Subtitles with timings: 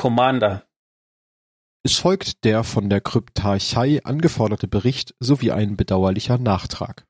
[0.00, 0.66] Commander.
[1.82, 7.04] Es folgt der von der Kryptarchei angeforderte Bericht sowie ein bedauerlicher Nachtrag.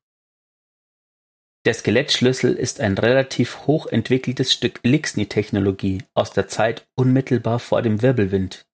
[1.63, 8.01] Der Skelettschlüssel ist ein relativ hoch entwickeltes Stück Elixni-Technologie aus der Zeit unmittelbar vor dem
[8.01, 8.65] Wirbelwind.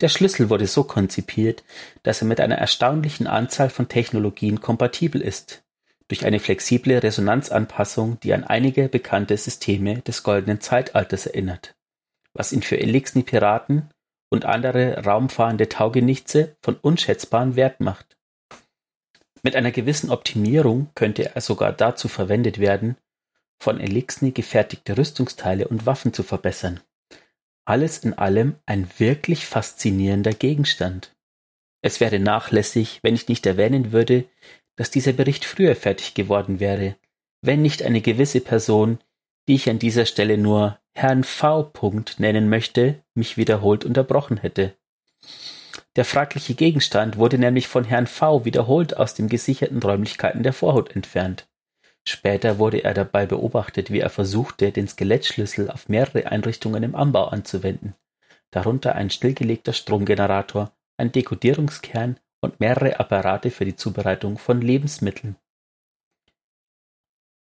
[0.00, 1.62] Der Schlüssel wurde so konzipiert,
[2.02, 5.62] dass er mit einer erstaunlichen Anzahl von Technologien kompatibel ist,
[6.08, 11.76] durch eine flexible Resonanzanpassung, die an einige bekannte Systeme des Goldenen Zeitalters erinnert,
[12.34, 13.90] was ihn für Elixni-Piraten
[14.30, 18.16] und andere raumfahrende Taugenichtse von unschätzbarem Wert macht.
[19.42, 22.96] Mit einer gewissen Optimierung könnte er sogar dazu verwendet werden,
[23.60, 26.80] von Elixni gefertigte Rüstungsteile und Waffen zu verbessern.
[27.64, 31.14] Alles in allem ein wirklich faszinierender Gegenstand.
[31.80, 34.24] Es wäre nachlässig, wenn ich nicht erwähnen würde,
[34.76, 36.96] dass dieser Bericht früher fertig geworden wäre,
[37.42, 38.98] wenn nicht eine gewisse Person,
[39.48, 41.72] die ich an dieser Stelle nur Herrn V.
[42.18, 44.74] nennen möchte, mich wiederholt unterbrochen hätte.
[45.96, 48.44] Der fragliche Gegenstand wurde nämlich von Herrn V.
[48.44, 51.48] wiederholt aus den gesicherten Räumlichkeiten der Vorhut entfernt.
[52.06, 57.26] Später wurde er dabei beobachtet, wie er versuchte, den Skelettschlüssel auf mehrere Einrichtungen im Anbau
[57.26, 57.94] anzuwenden,
[58.50, 65.36] darunter ein stillgelegter Stromgenerator, ein Dekodierungskern und mehrere Apparate für die Zubereitung von Lebensmitteln.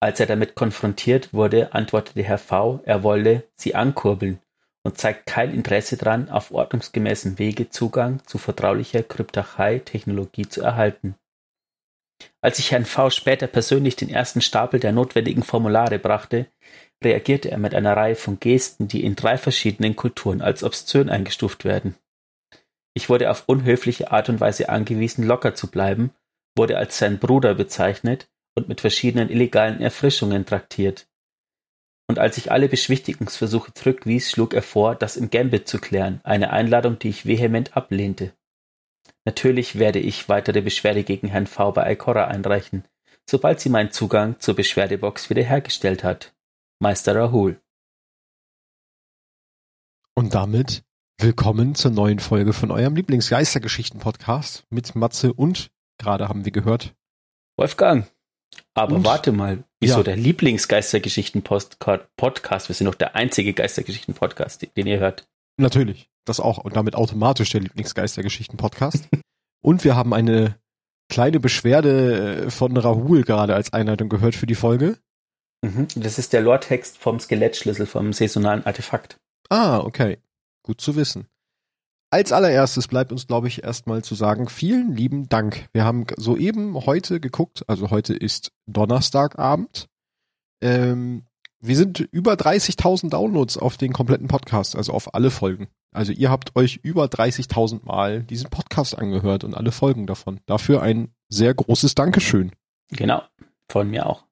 [0.05, 4.39] Als er damit konfrontiert wurde, antwortete Herr V., er wolle sie ankurbeln
[4.83, 11.15] und zeigt kein Interesse daran, auf ordnungsgemäßem Wege Zugang zu vertraulicher Kryptachei-Technologie zu erhalten.
[12.39, 13.09] Als ich Herrn V.
[13.09, 16.45] später persönlich den ersten Stapel der notwendigen Formulare brachte,
[17.03, 21.65] reagierte er mit einer Reihe von Gesten, die in drei verschiedenen Kulturen als obszön eingestuft
[21.65, 21.95] werden.
[22.93, 26.11] Ich wurde auf unhöfliche Art und Weise angewiesen, locker zu bleiben,
[26.55, 31.07] wurde als sein Bruder bezeichnet und mit verschiedenen illegalen Erfrischungen traktiert.
[32.07, 36.51] Und als ich alle Beschwichtigungsversuche zurückwies, schlug er vor, das im Gambit zu klären, eine
[36.51, 38.33] Einladung, die ich vehement ablehnte.
[39.25, 41.71] Natürlich werde ich weitere Beschwerde gegen Herrn V.
[41.71, 42.85] bei Ikora einreichen,
[43.27, 46.35] sobald sie meinen Zugang zur Beschwerdebox wiederhergestellt hat.
[46.79, 47.59] Meister Rahul.
[50.13, 50.83] Und damit
[51.17, 56.95] willkommen zur neuen Folge von eurem Lieblingsgeistergeschichten-Podcast mit Matze und, gerade haben wir gehört,
[57.57, 58.14] Wolfgang.
[58.73, 60.03] Aber und, warte mal, wieso ja.
[60.03, 62.69] der Lieblingsgeistergeschichten-Podcast?
[62.69, 65.27] Wir sind doch der einzige Geistergeschichten-Podcast, den ihr hört.
[65.57, 69.07] Natürlich, das auch und damit automatisch der Lieblingsgeistergeschichten-Podcast.
[69.63, 70.57] und wir haben eine
[71.09, 74.97] kleine Beschwerde äh, von Rahul gerade als Einleitung gehört für die Folge.
[75.61, 75.87] Mhm.
[75.95, 79.17] Das ist der Lore-Text vom Skelettschlüssel vom saisonalen Artefakt.
[79.49, 80.17] Ah, okay.
[80.63, 81.27] Gut zu wissen.
[82.15, 85.67] Als allererstes bleibt uns, glaube ich, erstmal zu sagen, vielen lieben Dank.
[85.73, 89.89] Wir haben soeben heute geguckt, also heute ist Donnerstagabend.
[90.61, 91.25] Ähm,
[91.59, 95.67] wir sind über 30.000 Downloads auf den kompletten Podcast, also auf alle Folgen.
[95.91, 100.39] Also ihr habt euch über 30.000 Mal diesen Podcast angehört und alle Folgen davon.
[100.45, 102.53] Dafür ein sehr großes Dankeschön.
[102.91, 103.23] Genau,
[103.69, 104.23] von mir auch.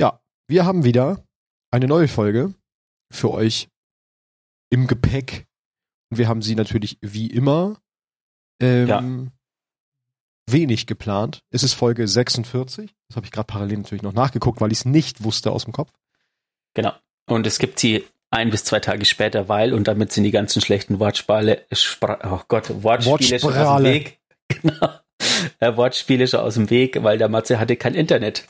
[0.00, 1.24] Ja, wir haben wieder
[1.70, 2.54] eine neue Folge
[3.12, 3.68] für euch
[4.68, 5.46] im Gepäck.
[6.12, 7.80] Und wir haben sie natürlich wie immer
[8.60, 9.02] ähm, ja.
[10.46, 11.40] wenig geplant.
[11.48, 12.94] Es ist Folge 46.
[13.08, 15.72] Das habe ich gerade parallel natürlich noch nachgeguckt, weil ich es nicht wusste aus dem
[15.72, 15.90] Kopf.
[16.74, 16.92] Genau.
[17.30, 20.60] Und es gibt sie ein bis zwei Tage später, weil, und damit sind die ganzen
[20.60, 24.20] schlechten Wortspale, Spra oh Gott, Wortspiele schon aus dem Weg.
[24.60, 24.90] Genau.
[25.60, 28.46] Äh, Wortspiele schon aus dem Weg, weil der Matze hatte kein Internet.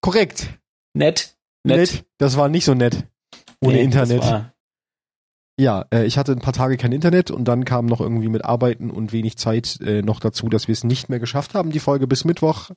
[0.00, 0.48] Korrekt.
[0.92, 1.36] Nett.
[1.62, 1.78] Nett.
[1.78, 2.04] nett.
[2.18, 3.06] Das war nicht so nett.
[3.60, 4.22] Ohne nee, Internet.
[4.22, 4.52] War,
[5.60, 8.44] ja, äh, ich hatte ein paar Tage kein Internet und dann kam noch irgendwie mit
[8.44, 11.80] Arbeiten und wenig Zeit äh, noch dazu, dass wir es nicht mehr geschafft haben, die
[11.80, 12.70] Folge bis Mittwoch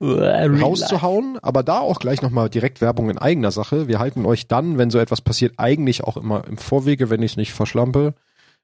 [0.00, 1.38] rauszuhauen.
[1.42, 3.86] Aber da auch gleich nochmal direkt Werbung in eigener Sache.
[3.86, 7.32] Wir halten euch dann, wenn so etwas passiert, eigentlich auch immer im Vorwege, wenn ich
[7.32, 8.14] es nicht verschlampe,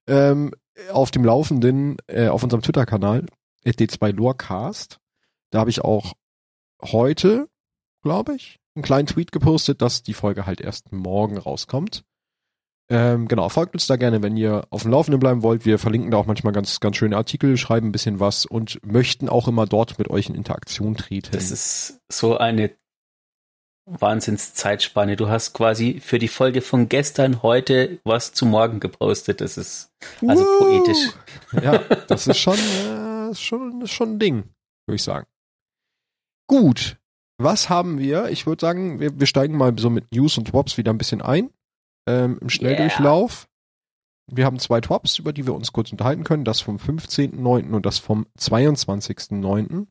[0.08, 0.52] ähm,
[0.90, 3.26] auf dem Laufenden äh, auf unserem Twitter-Kanal,
[3.66, 4.96] D2Lorecast.
[5.50, 6.14] Da habe ich auch
[6.82, 7.48] heute,
[8.02, 12.04] glaube ich, einen kleinen Tweet gepostet, dass die Folge halt erst morgen rauskommt.
[12.90, 15.66] Ähm, genau, folgt uns da gerne, wenn ihr auf dem Laufenden bleiben wollt.
[15.66, 19.28] Wir verlinken da auch manchmal ganz, ganz schöne Artikel, schreiben ein bisschen was und möchten
[19.28, 21.32] auch immer dort mit euch in Interaktion treten.
[21.32, 22.70] Das ist so eine
[23.84, 25.16] Wahnsinnszeitspanne.
[25.16, 29.42] Du hast quasi für die Folge von gestern heute was zu morgen gepostet.
[29.42, 29.90] Das ist
[30.26, 31.12] also uh, poetisch.
[31.62, 34.44] Ja, das ist schon, äh, schon, schon ein Ding,
[34.86, 35.26] würde ich sagen.
[36.46, 36.96] Gut.
[37.36, 38.30] Was haben wir?
[38.30, 41.22] Ich würde sagen, wir, wir steigen mal so mit News und Wops wieder ein bisschen
[41.22, 41.50] ein
[42.08, 43.42] ähm, im Schnelldurchlauf.
[43.42, 43.48] Yeah.
[44.30, 46.44] Wir haben zwei Tops, über die wir uns kurz unterhalten können.
[46.44, 47.72] Das vom 15.09.
[47.72, 49.86] und das vom 22.09.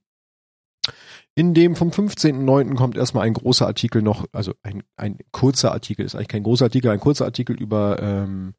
[1.36, 2.76] In dem vom 15.09.
[2.76, 6.66] kommt erstmal ein großer Artikel noch, also ein, ein kurzer Artikel, ist eigentlich kein großer
[6.66, 8.54] Artikel, ein kurzer Artikel über ähm,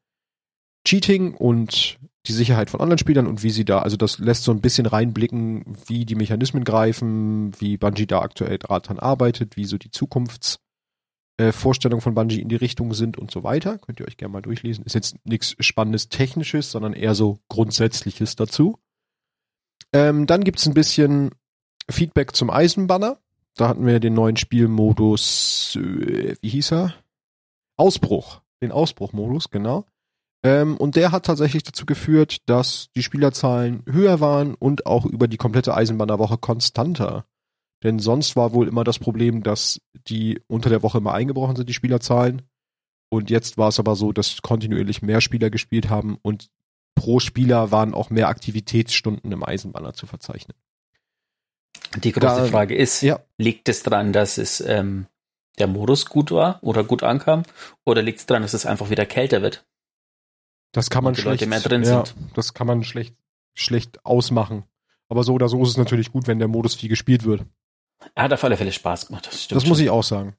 [0.85, 4.61] Cheating und die Sicherheit von Online-Spielern und wie sie da, also das lässt so ein
[4.61, 9.91] bisschen reinblicken, wie die Mechanismen greifen, wie Bungie da aktuell dran arbeitet, wie so die
[9.91, 10.68] Zukunftsvorstellungen
[11.39, 13.77] äh, von Bungie in die Richtung sind und so weiter.
[13.77, 14.83] Könnt ihr euch gerne mal durchlesen.
[14.83, 18.77] Ist jetzt nichts Spannendes Technisches, sondern eher so Grundsätzliches dazu.
[19.93, 21.31] Ähm, dann gibt's ein bisschen
[21.89, 23.19] Feedback zum Eisenbanner.
[23.55, 26.93] Da hatten wir den neuen Spielmodus, äh, wie hieß er?
[27.77, 28.41] Ausbruch.
[28.61, 29.85] Den Ausbruchmodus, genau.
[30.43, 35.29] Ähm, und der hat tatsächlich dazu geführt, dass die Spielerzahlen höher waren und auch über
[35.29, 37.25] die komplette Eisenbahnerwoche konstanter.
[37.83, 41.69] Denn sonst war wohl immer das Problem, dass die unter der Woche immer eingebrochen sind,
[41.69, 42.41] die Spielerzahlen.
[43.09, 46.49] Und jetzt war es aber so, dass kontinuierlich mehr Spieler gespielt haben und
[46.95, 50.55] pro Spieler waren auch mehr Aktivitätsstunden im Eisenbahner zu verzeichnen.
[52.03, 53.19] Die große da, Frage ist, ja.
[53.37, 55.07] liegt es daran, dass es ähm,
[55.57, 57.43] der Modus gut war oder gut ankam?
[57.85, 59.65] Oder liegt es daran, dass es einfach wieder kälter wird?
[60.71, 62.15] Das kann man schlecht, mehr drin ja, sind.
[62.35, 63.15] das kann man schlecht,
[63.55, 64.65] schlecht ausmachen.
[65.07, 67.45] Aber so oder so ist es natürlich gut, wenn der Modus viel gespielt wird.
[68.15, 69.27] Er hat auf alle Fälle Spaß gemacht.
[69.27, 70.35] Das, das muss ich auch sagen.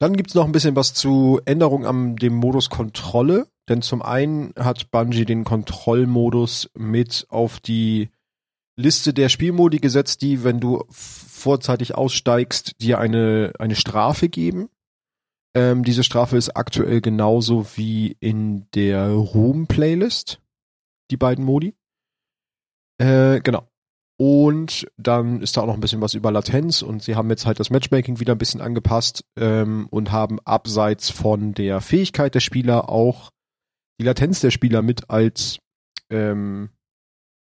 [0.00, 3.48] Dann gibt's noch ein bisschen was zu Änderungen am dem Modus Kontrolle.
[3.68, 8.10] Denn zum einen hat Bungie den Kontrollmodus mit auf die
[8.76, 14.70] Liste der Spielmodi gesetzt, die, wenn du vorzeitig aussteigst, dir eine, eine Strafe geben.
[15.54, 20.40] Ähm, diese Strafe ist aktuell genauso wie in der Room-Playlist,
[21.10, 21.74] die beiden Modi.
[22.98, 23.68] Äh, genau.
[24.20, 27.46] Und dann ist da auch noch ein bisschen was über Latenz und sie haben jetzt
[27.46, 32.40] halt das Matchmaking wieder ein bisschen angepasst ähm, und haben abseits von der Fähigkeit der
[32.40, 33.30] Spieler auch
[34.00, 35.60] die Latenz der Spieler mit als
[36.10, 36.70] ähm,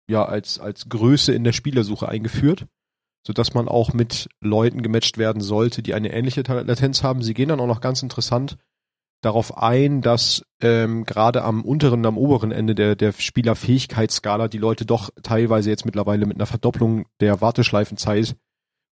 [0.10, 2.68] ja als als Größe in der Spielersuche eingeführt
[3.26, 7.24] so dass man auch mit Leuten gematcht werden sollte, die eine ähnliche Latenz haben.
[7.24, 8.58] Sie gehen dann auch noch ganz interessant
[9.26, 14.60] darauf ein, dass ähm, gerade am unteren und am oberen Ende der, der Spielerfähigkeitsskala die
[14.60, 18.36] Leute doch teilweise jetzt mittlerweile mit einer Verdopplung der Warteschleifenzeit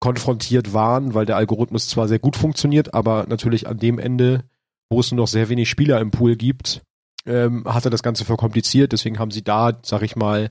[0.01, 4.45] konfrontiert waren, weil der Algorithmus zwar sehr gut funktioniert, aber natürlich an dem Ende,
[4.91, 6.83] wo es nur noch sehr wenig Spieler im Pool gibt,
[7.27, 8.93] ähm, hat er das Ganze verkompliziert.
[8.93, 10.51] Deswegen haben sie da, sag ich mal,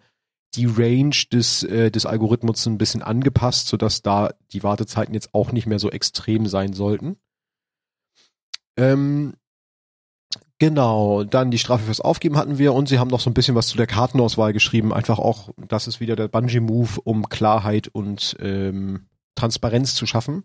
[0.55, 5.51] die Range des, äh, des Algorithmus ein bisschen angepasst, sodass da die Wartezeiten jetzt auch
[5.51, 7.17] nicht mehr so extrem sein sollten.
[8.77, 9.33] Ähm,
[10.61, 13.55] genau, dann die Strafe fürs Aufgeben hatten wir und sie haben noch so ein bisschen
[13.55, 14.93] was zu der Kartenauswahl geschrieben.
[14.93, 20.43] Einfach auch, das ist wieder der Bungee-Move, um Klarheit und ähm, Transparenz zu schaffen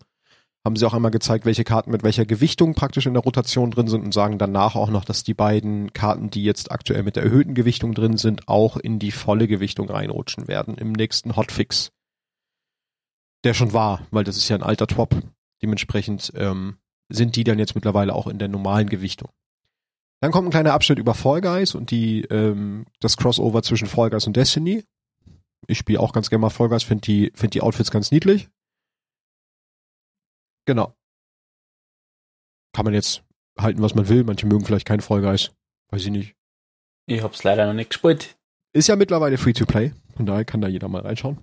[0.65, 3.87] haben sie auch einmal gezeigt, welche Karten mit welcher Gewichtung praktisch in der Rotation drin
[3.87, 7.23] sind und sagen danach auch noch, dass die beiden Karten, die jetzt aktuell mit der
[7.23, 11.93] erhöhten Gewichtung drin sind, auch in die volle Gewichtung reinrutschen werden im nächsten Hotfix.
[13.45, 15.15] Der schon war, weil das ist ja ein alter Top.
[15.63, 16.79] Dementsprechend ähm,
[17.09, 19.29] sind die dann jetzt mittlerweile auch in der normalen Gewichtung.
[20.21, 24.11] Dann kommt ein kleiner Abschnitt über Fall Guys und die ähm, das Crossover zwischen Fall
[24.11, 24.85] Guys und Destiny.
[25.67, 28.49] Ich spiele auch ganz gerne mal Fall Guys, finde die, find die Outfits ganz niedlich.
[30.67, 30.95] Genau.
[32.73, 33.23] Kann man jetzt
[33.59, 34.25] halten, was man will.
[34.25, 35.55] Manche mögen vielleicht keinen Vollgeist.
[35.91, 36.35] Weiß ich nicht.
[37.07, 38.37] Ich hab's leider noch nicht gespielt.
[38.73, 39.93] Ist ja mittlerweile free to play.
[40.17, 41.39] Von daher kann da jeder mal reinschauen.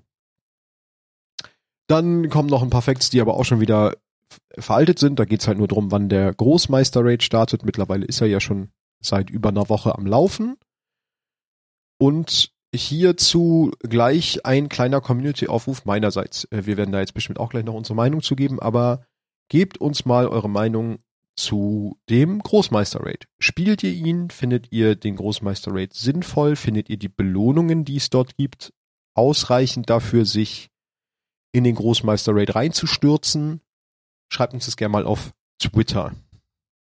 [1.88, 3.98] Dann kommen noch ein paar Facts, die aber auch schon wieder
[4.58, 5.20] veraltet sind.
[5.20, 7.66] Da geht's halt nur drum, wann der Großmeister Raid startet.
[7.66, 8.70] Mittlerweile ist er ja schon
[9.02, 10.58] seit über einer Woche am Laufen.
[12.00, 16.46] Und hierzu gleich ein kleiner Community-Aufruf meinerseits.
[16.46, 19.06] Äh, wir werden da jetzt bestimmt auch gleich noch unsere Meinung zu geben, aber
[19.50, 21.00] Gebt uns mal eure Meinung
[21.36, 23.28] zu dem Großmeister-Raid.
[23.40, 24.30] Spielt ihr ihn?
[24.30, 26.56] Findet ihr den Großmeister-Raid sinnvoll?
[26.56, 28.74] Findet ihr die Belohnungen, die es dort gibt,
[29.14, 30.70] ausreichend dafür, sich
[31.52, 33.62] in den Großmeister-Raid reinzustürzen?
[34.34, 36.12] Schreibt uns das gerne mal auf Twitter.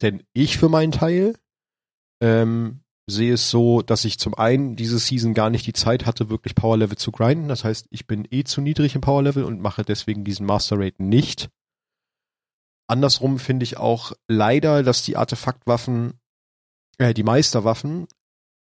[0.02, 1.36] Denn ich für meinen Teil
[2.22, 6.30] ähm, sehe es so, dass ich zum einen diese Season gar nicht die Zeit hatte,
[6.30, 7.50] wirklich Power Level zu grinden.
[7.50, 10.80] Das heißt, ich bin eh zu niedrig im Power Level und mache deswegen diesen Master
[10.80, 11.50] Raid nicht.
[12.88, 16.14] Andersrum finde ich auch leider, dass die Artefaktwaffen,
[16.98, 18.08] äh, die Meisterwaffen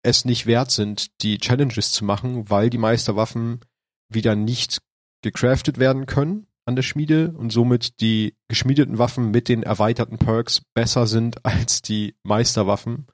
[0.03, 3.61] es nicht wert sind, die Challenges zu machen, weil die Meisterwaffen
[4.09, 4.83] wieder nicht
[5.23, 10.63] gecraftet werden können an der Schmiede und somit die geschmiedeten Waffen mit den erweiterten Perks
[10.75, 13.07] besser sind als die Meisterwaffen.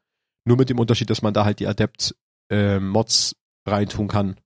[0.47, 4.41] Nur mit dem Unterschied, dass man da halt die Adept-Mods äh, reintun kann.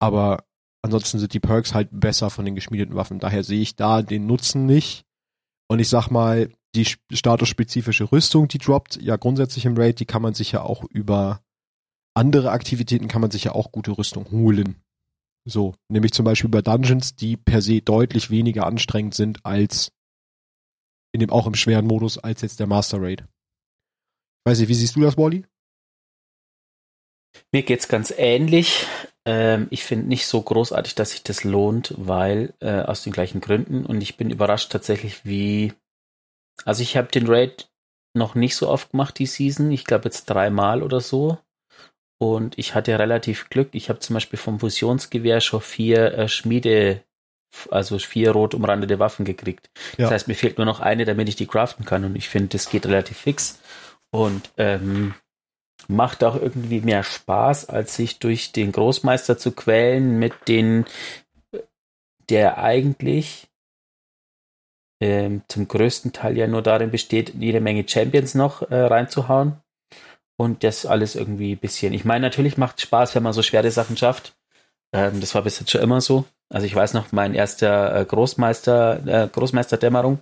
[0.00, 0.44] Aber
[0.82, 3.18] ansonsten sind die Perks halt besser von den geschmiedeten Waffen.
[3.18, 5.04] Daher sehe ich da den Nutzen nicht.
[5.68, 10.22] Und ich sag mal, die statusspezifische Rüstung, die droppt, ja grundsätzlich im Raid, die kann
[10.22, 11.40] man sich ja auch über
[12.18, 14.82] andere Aktivitäten kann man sich ja auch gute Rüstung holen.
[15.48, 19.92] So, nämlich zum Beispiel über Dungeons, die per se deutlich weniger anstrengend sind als
[21.12, 23.24] in dem auch im schweren Modus als jetzt der Master Raid.
[24.44, 25.46] Weiß ich, wie siehst du das, Wally?
[27.50, 28.86] Mir geht's ganz ähnlich.
[29.24, 33.40] Ähm, ich finde nicht so großartig, dass sich das lohnt, weil äh, aus den gleichen
[33.40, 35.72] Gründen und ich bin überrascht tatsächlich, wie.
[36.64, 37.70] Also ich habe den Raid
[38.14, 39.70] noch nicht so oft gemacht die Season.
[39.70, 41.38] Ich glaube jetzt dreimal oder so.
[42.18, 43.68] Und ich hatte relativ Glück.
[43.72, 47.02] Ich habe zum Beispiel vom Fusionsgewehr schon vier äh, Schmiede,
[47.70, 49.70] also vier rot umrandete Waffen gekriegt.
[49.96, 50.04] Ja.
[50.04, 52.04] Das heißt, mir fehlt nur noch eine, damit ich die craften kann.
[52.04, 53.60] Und ich finde, das geht relativ fix.
[54.10, 55.14] Und ähm,
[55.86, 60.86] macht auch irgendwie mehr Spaß, als sich durch den Großmeister zu quälen, mit den,
[62.28, 63.48] der eigentlich
[65.00, 69.60] ähm, zum größten Teil ja nur darin besteht, jede Menge Champions noch äh, reinzuhauen.
[70.40, 71.92] Und das alles irgendwie ein bisschen.
[71.92, 74.36] Ich meine, natürlich macht es Spaß, wenn man so schwere Sachen schafft.
[74.92, 76.24] Ähm, das war bis jetzt schon immer so.
[76.48, 80.20] Also ich weiß noch, mein erster äh, Großmeister, äh, Großmeisterdämmerung,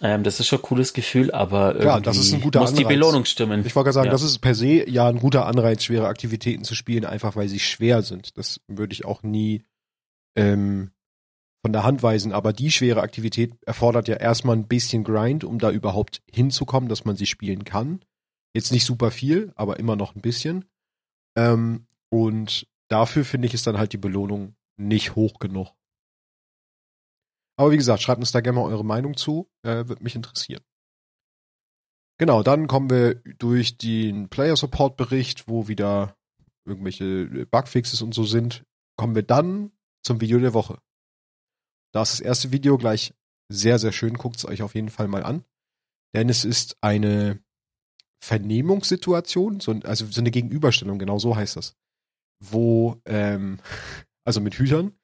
[0.00, 2.86] ähm, das ist schon ein cooles Gefühl, aber ja, das ist ein guter muss Anreiz.
[2.86, 3.64] die Belohnung stimmen.
[3.64, 4.12] Ich wollte gerade sagen, ja.
[4.12, 7.60] das ist per se ja ein guter Anreiz, schwere Aktivitäten zu spielen, einfach weil sie
[7.60, 8.36] schwer sind.
[8.36, 9.62] Das würde ich auch nie
[10.36, 10.90] ähm,
[11.62, 12.32] von der Hand weisen.
[12.32, 17.04] Aber die schwere Aktivität erfordert ja erstmal ein bisschen Grind, um da überhaupt hinzukommen, dass
[17.04, 18.00] man sie spielen kann.
[18.54, 20.64] Jetzt nicht super viel, aber immer noch ein bisschen.
[21.36, 25.74] Ähm, und dafür finde ich es dann halt die Belohnung nicht hoch genug.
[27.56, 29.50] Aber wie gesagt, schreibt uns da gerne mal eure Meinung zu.
[29.62, 30.62] Äh, Würde mich interessieren.
[32.18, 36.16] Genau, dann kommen wir durch den Player Support Bericht, wo wieder
[36.64, 38.64] irgendwelche Bugfixes und so sind.
[38.96, 39.72] Kommen wir dann
[40.04, 40.78] zum Video der Woche.
[41.92, 43.14] Da ist das erste Video gleich
[43.48, 44.14] sehr, sehr schön.
[44.14, 45.44] Guckt es euch auf jeden Fall mal an.
[46.14, 47.43] Denn es ist eine
[48.24, 51.76] Vernehmungssituation, so, also so eine Gegenüberstellung, genau so heißt das.
[52.40, 53.60] Wo, ähm,
[54.24, 54.98] also mit Hütern,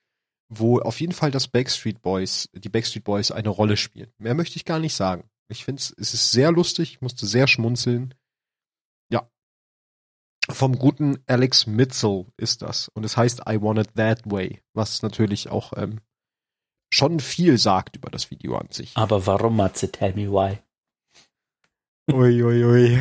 [0.48, 4.10] wo auf jeden Fall das Backstreet Boys, die Backstreet Boys eine Rolle spielen.
[4.16, 5.28] Mehr möchte ich gar nicht sagen.
[5.48, 8.14] Ich finde es, ist sehr lustig, ich musste sehr schmunzeln.
[9.12, 9.28] Ja.
[10.48, 12.88] Vom guten Alex Mitchell ist das.
[12.88, 16.00] Und es heißt I Want It That Way, was natürlich auch ähm,
[16.90, 18.96] schon viel sagt über das Video an sich.
[18.96, 19.92] Aber warum, Matze?
[19.92, 20.58] Tell me why.
[22.12, 22.64] Uiuiui.
[22.64, 22.98] Ui,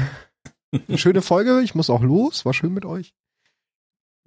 [0.73, 0.97] ui.
[0.97, 3.13] Schöne Folge, ich muss auch los, war schön mit euch.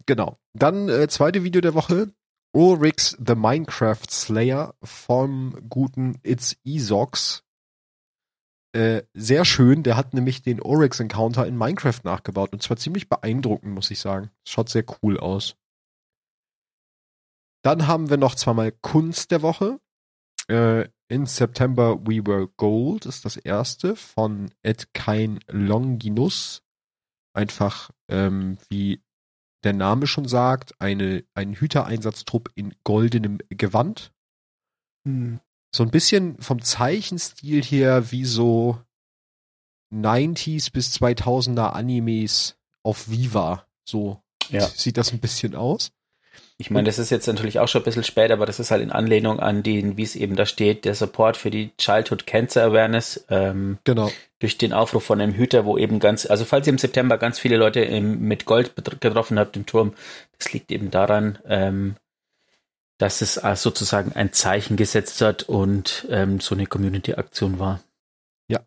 [0.06, 0.38] Genau.
[0.54, 2.12] Dann äh, zweite Video der Woche.
[2.54, 7.44] Ulrix the Minecraft Slayer vom guten It's Esox.
[8.74, 13.08] Äh, sehr schön, der hat nämlich den Oryx Encounter in Minecraft nachgebaut und zwar ziemlich
[13.08, 14.30] beeindruckend, muss ich sagen.
[14.46, 15.56] Schaut sehr cool aus.
[17.62, 19.78] Dann haben wir noch zweimal Kunst der Woche.
[20.48, 26.62] Äh, in September We Were Gold ist das erste von Ed Kain Longinus.
[27.34, 29.02] Einfach ähm, wie
[29.64, 34.12] der Name schon sagt, eine, ein Hütereinsatztrupp in goldenem Gewand.
[35.06, 35.40] Hm.
[35.74, 38.78] So ein bisschen vom Zeichenstil her wie so
[39.92, 43.66] 90s bis 2000er Animes auf Viva.
[43.84, 44.66] So ja.
[44.66, 45.92] sieht das ein bisschen aus.
[46.58, 48.82] Ich meine, das ist jetzt natürlich auch schon ein bisschen spät, aber das ist halt
[48.82, 52.62] in Anlehnung an den, wie es eben da steht, der Support für die Childhood Cancer
[52.64, 53.24] Awareness.
[53.30, 54.10] Ähm, genau.
[54.38, 57.38] Durch den Aufruf von einem Hüter, wo eben ganz, also falls ihr im September ganz
[57.38, 59.94] viele Leute im, mit Gold getroffen habt im Turm,
[60.38, 61.96] das liegt eben daran, ähm,
[62.98, 67.80] dass es äh, sozusagen ein Zeichen gesetzt hat und ähm, so eine Community-Aktion war.
[68.46, 68.60] Ja.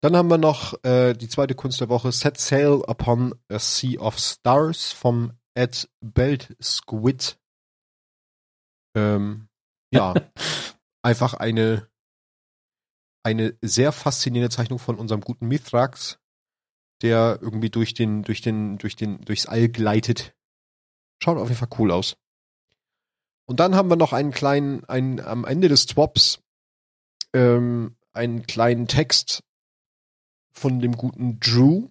[0.00, 4.00] Dann haben wir noch äh, die zweite Kunst der Woche, Set Sail Upon a Sea
[4.00, 7.38] of Stars vom at Belt Squid.
[8.94, 9.48] Ähm,
[9.92, 10.14] ja,
[11.02, 11.88] einfach eine,
[13.22, 16.18] eine sehr faszinierende Zeichnung von unserem guten Mithrax,
[17.02, 20.34] der irgendwie durch den, durch den, durch den, durchs All gleitet.
[21.22, 22.16] Schaut auf jeden Fall cool aus.
[23.46, 26.40] Und dann haben wir noch einen kleinen, einen, am Ende des Swaps,
[27.34, 29.42] ähm, einen kleinen Text
[30.52, 31.90] von dem guten Drew,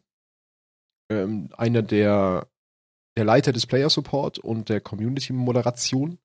[1.10, 2.48] ähm, einer der
[3.18, 6.20] der Leiter des Player Support und der Community Moderation,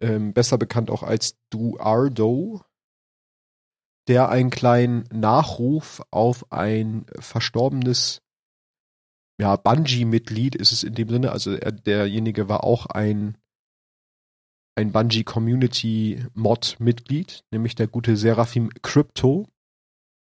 [0.00, 2.62] ähm, besser bekannt auch als Duardo,
[4.08, 8.22] der einen kleinen Nachruf auf ein verstorbenes
[9.40, 13.36] ja, Bungie-Mitglied ist es in dem Sinne, also er, derjenige war auch ein
[14.74, 19.46] ein Bungie Community Mod Mitglied, nämlich der gute Seraphim Crypto.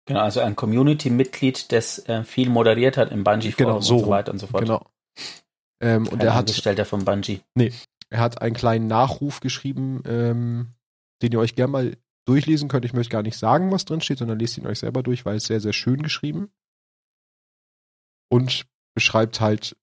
[0.07, 3.97] Genau, also ein Community Mitglied, das äh, viel moderiert hat im Bungie Forum genau, so,
[3.97, 4.65] und so weiter und so fort.
[4.65, 4.85] Genau.
[5.81, 7.43] Ähm, und er hat Angestellter von Bungie.
[7.55, 7.73] Nee,
[8.09, 10.75] er hat einen kleinen Nachruf geschrieben, ähm,
[11.23, 12.85] den ihr euch gerne mal durchlesen könnt.
[12.85, 15.37] Ich möchte gar nicht sagen, was drin steht, sondern lest ihn euch selber durch, weil
[15.37, 16.51] es sehr, sehr schön geschrieben
[18.29, 19.77] und beschreibt halt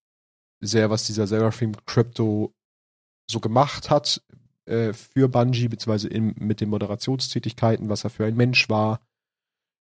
[0.61, 2.53] sehr, was dieser Seraphim Crypto
[3.29, 4.21] so gemacht hat
[4.65, 9.01] äh, für Bungie, beziehungsweise in, mit den Moderationstätigkeiten, was er für ein Mensch war,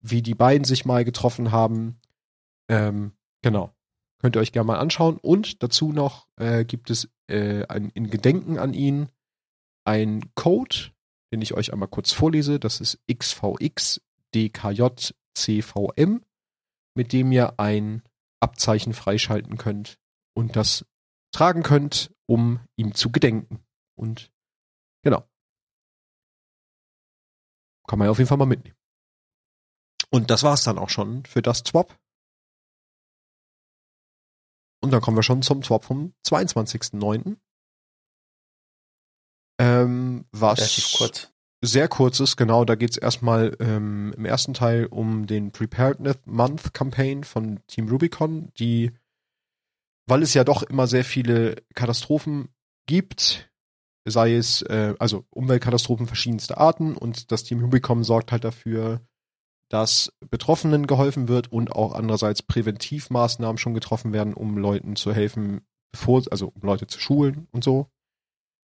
[0.01, 2.01] wie die beiden sich mal getroffen haben.
[2.69, 3.73] Ähm, genau.
[4.21, 5.19] Könnt ihr euch gerne mal anschauen.
[5.19, 9.09] Und dazu noch äh, gibt es äh, ein, in Gedenken an ihn
[9.85, 10.93] ein Code,
[11.33, 12.59] den ich euch einmal kurz vorlese.
[12.59, 14.01] Das ist XVXDKJCVM,
[16.95, 18.03] mit dem ihr ein
[18.41, 19.99] Abzeichen freischalten könnt
[20.35, 20.87] und das
[21.33, 23.65] tragen könnt, um ihm zu gedenken.
[23.97, 24.31] Und
[25.03, 25.29] genau.
[27.87, 28.77] Kann man ja auf jeden Fall mal mitnehmen.
[30.11, 31.99] Und das war's dann auch schon für das Swap.
[34.85, 37.37] Und dann kommen wir schon zum Swap vom 22.09.
[39.59, 41.31] Ähm, was Relativ kurz.
[41.63, 46.75] sehr kurz ist, genau, da geht's erstmal ähm, im ersten Teil um den Preparedness Month
[46.75, 48.93] Campaign von Team Rubicon, die,
[50.07, 52.51] weil es ja doch immer sehr viele Katastrophen
[52.85, 53.51] gibt,
[54.05, 59.01] sei es äh, also Umweltkatastrophen verschiedenster Arten und das Team Rubicon sorgt halt dafür,
[59.75, 65.63] dass Betroffenen geholfen wird und auch andererseits Präventivmaßnahmen schon getroffen werden, um Leuten zu helfen,
[65.91, 67.91] bevor, also um Leute zu schulen und so.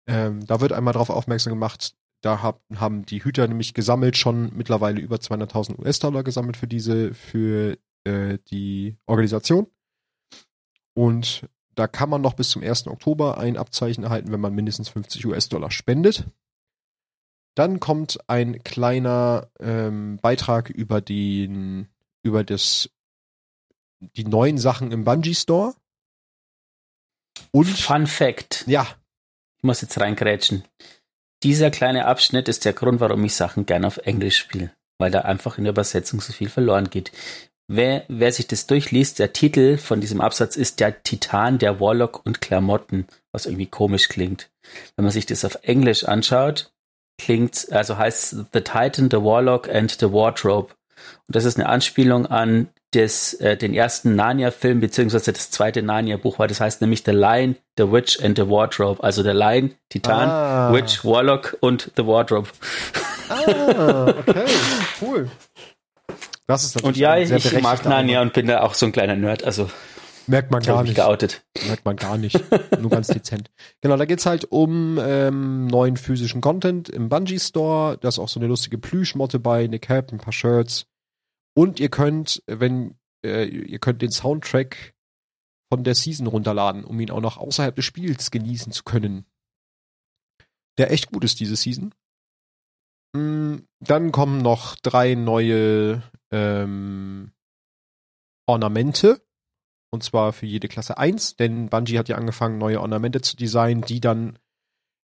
[0.07, 4.55] Ähm, da wird einmal darauf aufmerksam gemacht, da hab, haben die Hüter nämlich gesammelt schon
[4.55, 9.67] mittlerweile über 200.000 US-Dollar gesammelt für diese, für äh, die Organisation.
[10.95, 12.87] Und da kann man noch bis zum 1.
[12.87, 16.27] Oktober ein Abzeichen erhalten, wenn man mindestens 50 US-Dollar spendet.
[17.55, 21.89] Dann kommt ein kleiner ähm, Beitrag über den,
[22.23, 22.91] über das,
[24.01, 25.75] die neuen Sachen im Bungee Store.
[27.51, 28.65] Und Fun Fact.
[28.67, 28.87] Ja.
[29.59, 30.65] Ich muss jetzt reingrätschen.
[31.43, 35.21] Dieser kleine Abschnitt ist der Grund, warum ich Sachen gerne auf Englisch spiele, weil da
[35.21, 37.13] einfach in der Übersetzung so viel verloren geht.
[37.69, 42.25] Wer, wer sich das durchliest, der Titel von diesem Absatz ist der Titan, der Warlock
[42.25, 44.51] und Klamotten, was irgendwie komisch klingt.
[44.97, 46.72] Wenn man sich das auf Englisch anschaut,
[47.23, 50.73] klingt, also heißt The Titan, The Warlock and the Wardrobe.
[51.27, 56.39] Und das ist eine Anspielung an des, äh, den ersten Narnia-Film, beziehungsweise das zweite Narnia-Buch,
[56.39, 59.03] weil das heißt nämlich The Lion, The Witch and the Wardrobe.
[59.03, 60.73] Also der Lion, Titan, ah.
[60.73, 62.49] Witch, Warlock und The Wardrobe.
[63.29, 64.45] Ah, okay,
[65.01, 65.31] cool.
[66.47, 69.45] Das ist und ja, ich mag Narnia und bin da auch so ein kleiner Nerd,
[69.45, 69.71] also
[70.27, 70.95] Merkt man gar nicht.
[70.95, 71.45] Geoutet.
[71.67, 72.39] Merkt man gar nicht.
[72.79, 73.51] Nur ganz dezent.
[73.81, 77.99] Genau, da geht's halt um ähm, neuen physischen Content im Bungee Store.
[77.99, 80.87] Da ist auch so eine lustige Plüschmotte bei, eine Cap, ein paar Shirts.
[81.55, 84.95] Und ihr könnt, wenn, äh, ihr könnt den Soundtrack
[85.71, 89.27] von der Season runterladen, um ihn auch noch außerhalb des Spiels genießen zu können.
[90.79, 91.95] Der echt gut ist, diese Season.
[93.15, 97.33] Mm, dann kommen noch drei neue ähm,
[98.47, 99.23] Ornamente
[99.93, 103.83] und zwar für jede Klasse 1, denn Bungie hat ja angefangen, neue Ornamente zu designen,
[103.83, 104.39] die dann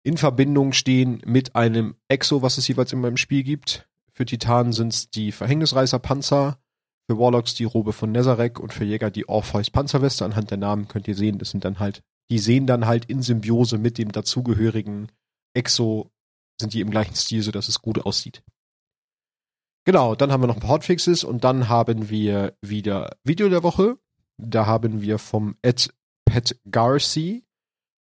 [0.03, 3.89] in Verbindung stehen mit einem Exo, was es jeweils in meinem Spiel gibt.
[4.13, 6.59] Für Titanen sind es die Verhängnisreißer-Panzer,
[7.07, 10.23] für Warlocks die Robe von Nezarek und für Jäger die Orpheus Panzerweste.
[10.23, 13.23] Anhand der Namen könnt ihr sehen, das sind dann halt, die sehen dann halt in
[13.23, 15.11] Symbiose mit dem dazugehörigen
[15.55, 16.11] Exo,
[16.61, 18.43] sind die im gleichen Stil, so dass es gut aussieht.
[19.85, 23.63] Genau, dann haben wir noch ein paar Hotfixes und dann haben wir wieder Video der
[23.63, 23.97] Woche.
[24.37, 25.93] Da haben wir vom Ed
[26.25, 27.43] Pat Garcy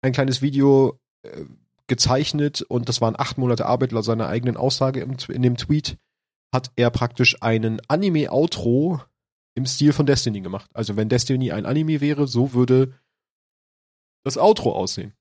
[0.02, 1.44] ein kleines Video äh,
[1.86, 5.98] gezeichnet und das waren acht Monate Arbeit laut seiner eigenen Aussage im, in dem Tweet
[6.52, 9.00] hat er praktisch einen Anime-Outro
[9.54, 10.70] im Stil von Destiny gemacht.
[10.74, 12.98] Also wenn Destiny ein Anime wäre, so würde
[14.24, 15.14] das Outro aussehen.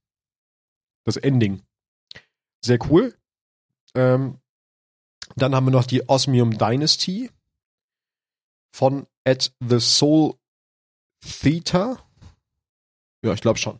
[1.06, 1.64] Das Ending.
[2.64, 3.18] Sehr cool.
[3.96, 4.40] Ähm,
[5.36, 7.32] dann haben wir noch die Osmium Dynasty
[8.74, 10.36] von At the Soul
[11.22, 11.98] Theta?
[13.24, 13.80] Ja, ich glaube schon.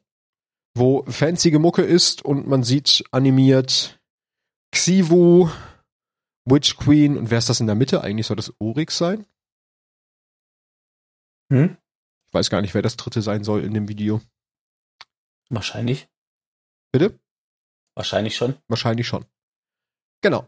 [0.76, 4.02] Wo fancy Mucke ist und man sieht animiert
[4.72, 5.50] Xivu,
[6.46, 8.02] Witch Queen und wer ist das in der Mitte?
[8.02, 9.26] Eigentlich soll das Oryx sein?
[11.52, 11.78] Hm?
[12.30, 14.22] Ich weiß gar nicht, wer das dritte sein soll in dem Video.
[15.50, 16.08] Wahrscheinlich.
[16.94, 17.20] Bitte?
[17.96, 18.58] Wahrscheinlich schon.
[18.70, 19.26] Wahrscheinlich schon.
[20.22, 20.48] Genau.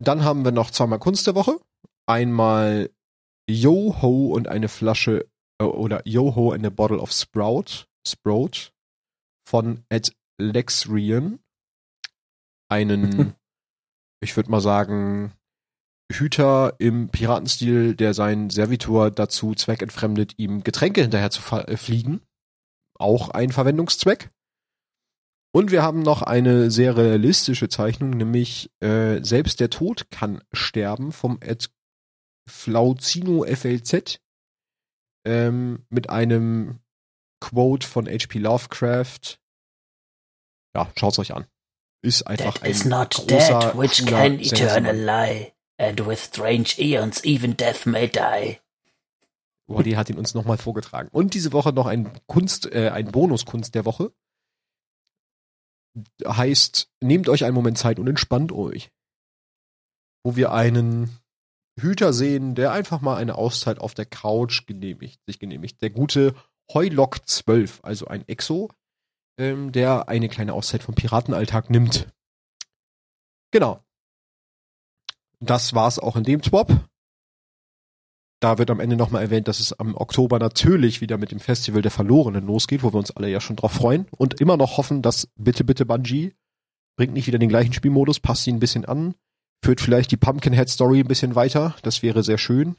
[0.00, 1.60] Dann haben wir noch zweimal Kunst der Woche.
[2.06, 2.90] Einmal
[3.48, 5.30] Yo-Ho und eine Flasche
[5.70, 8.72] oder Yoho and a Bottle of Sprout, Sprout
[9.48, 11.38] von Ed Lexrian.
[12.68, 13.34] Einen,
[14.22, 15.32] ich würde mal sagen,
[16.10, 22.20] Hüter im Piratenstil, der seinen Servitor dazu zweckentfremdet, ihm Getränke hinterher zu äh, fliegen.
[22.98, 24.30] Auch ein Verwendungszweck.
[25.54, 31.12] Und wir haben noch eine sehr realistische Zeichnung, nämlich äh, Selbst der Tod kann sterben
[31.12, 31.70] vom Ed
[32.48, 34.21] Flauzino FLZ
[35.24, 36.80] ähm, mit einem
[37.40, 38.38] Quote von H.P.
[38.38, 39.38] Lovecraft.
[40.74, 41.46] Ja, schaut's euch an.
[42.02, 46.74] Ist einfach Dead ein is not großer, dead which can eternal lie, and with strange
[46.78, 48.58] eons even death may die.
[49.68, 51.08] Wally hat ihn uns nochmal vorgetragen.
[51.12, 54.12] Und diese Woche noch ein Kunst, äh, ein Bonuskunst der Woche.
[56.26, 58.90] Heißt, nehmt euch einen Moment Zeit und entspannt euch.
[60.24, 61.16] Wo wir einen
[61.80, 65.80] Hüter sehen, der einfach mal eine Auszeit auf der Couch genehmigt, sich genehmigt.
[65.80, 66.34] Der gute
[66.72, 68.70] Heulock 12, also ein Exo,
[69.38, 72.08] ähm, der eine kleine Auszeit vom Piratenalltag nimmt.
[73.50, 73.80] Genau.
[75.40, 76.88] Das war's auch in dem Swap.
[78.40, 81.80] Da wird am Ende nochmal erwähnt, dass es am Oktober natürlich wieder mit dem Festival
[81.80, 85.00] der Verlorenen losgeht, wo wir uns alle ja schon drauf freuen und immer noch hoffen,
[85.00, 86.34] dass bitte, bitte Bungie
[86.96, 89.14] bringt nicht wieder den gleichen Spielmodus, passt ihn ein bisschen an,
[89.62, 91.76] führt vielleicht die Pumpkinhead Story ein bisschen weiter.
[91.82, 92.76] Das wäre sehr schön.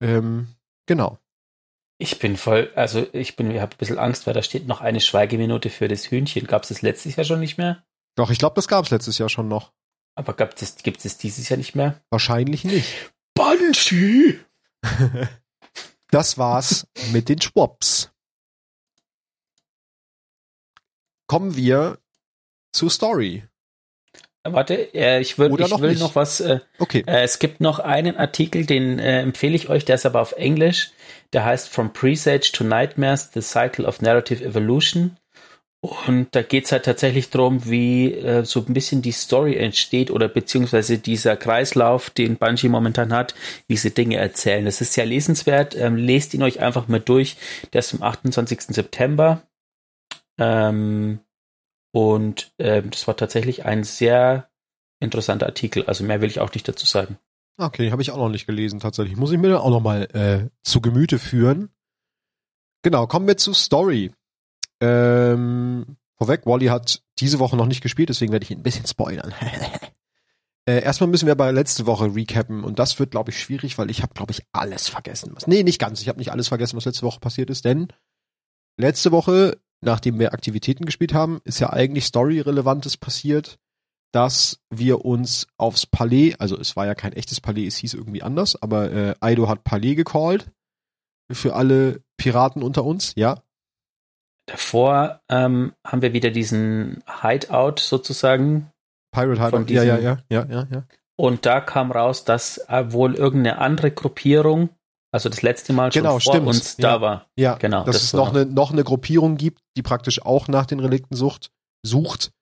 [0.00, 0.48] Ähm,
[0.86, 1.18] genau.
[1.98, 4.80] Ich bin voll, also ich bin, ich habe ein bisschen Angst, weil da steht noch
[4.80, 6.46] eine Schweigeminute für das Hühnchen.
[6.46, 7.84] Gab es das letztes Jahr schon nicht mehr?
[8.16, 9.72] Doch, ich glaube, das gab es letztes Jahr schon noch.
[10.16, 12.00] Aber gibt es, gibt es dieses Jahr nicht mehr?
[12.10, 13.12] Wahrscheinlich nicht.
[13.34, 14.40] Banshee!
[16.10, 18.12] das war's mit den Schwops.
[21.26, 21.98] Kommen wir
[22.72, 23.48] zur Story.
[24.46, 26.00] Warte, äh, ich, würd, ich noch will nicht.
[26.00, 26.40] noch was.
[26.40, 27.02] Äh, Okay.
[27.06, 30.32] äh, es gibt noch einen Artikel, den äh, empfehle ich euch, der ist aber auf
[30.32, 30.90] Englisch.
[31.32, 35.16] Der heißt From Presage to Nightmares, The Cycle of Narrative Evolution.
[35.80, 40.28] Und da geht's halt tatsächlich drum, wie äh, so ein bisschen die Story entsteht oder
[40.28, 43.34] beziehungsweise dieser Kreislauf, den Bungie momentan hat,
[43.68, 44.64] wie sie Dinge erzählen.
[44.64, 45.76] Das ist sehr lesenswert.
[45.76, 47.36] Ähm, lest ihn euch einfach mal durch.
[47.74, 48.60] Der ist am 28.
[48.74, 49.42] September.
[50.38, 51.20] Ähm,
[51.94, 54.50] und ähm, das war tatsächlich ein sehr
[54.98, 55.84] interessanter Artikel.
[55.86, 57.18] Also mehr will ich auch nicht dazu sagen.
[57.56, 59.16] Okay, habe ich auch noch nicht gelesen tatsächlich.
[59.16, 61.68] Muss ich mir auch noch mal äh, zu Gemüte führen.
[62.82, 64.10] Genau, kommen wir zur Story.
[64.80, 68.86] Ähm, vorweg, Wally hat diese Woche noch nicht gespielt, deswegen werde ich ihn ein bisschen
[68.86, 69.32] spoilern.
[70.66, 73.88] äh, erstmal müssen wir aber letzte Woche recappen und das wird, glaube ich, schwierig, weil
[73.88, 75.30] ich habe, glaube ich, alles vergessen.
[75.36, 76.02] Was, nee, nicht ganz.
[76.02, 77.86] Ich habe nicht alles vergessen, was letzte Woche passiert ist, denn
[78.78, 83.58] letzte Woche, nachdem wir Aktivitäten gespielt haben, ist ja eigentlich Story-Relevantes passiert,
[84.12, 88.22] dass wir uns aufs Palais, also es war ja kein echtes Palais, es hieß irgendwie
[88.22, 90.50] anders, aber äh, Aido hat Palais gecallt
[91.32, 93.42] für alle Piraten unter uns, ja.
[94.46, 98.70] Davor ähm, haben wir wieder diesen Hideout sozusagen.
[99.10, 100.84] Pirate Hideout, ja, ja, ja, ja, ja, ja.
[101.16, 104.70] Und da kam raus, dass äh, wohl irgendeine andere Gruppierung,
[105.14, 106.48] also das letzte Mal schon Genau, vor stimmt.
[106.48, 106.82] uns Ja.
[106.94, 107.26] da war.
[107.36, 110.66] Ja, Genau, dass das es noch eine, noch eine Gruppierung gibt, die praktisch auch nach
[110.66, 111.50] den Relikten sucht,
[111.86, 112.32] sucht,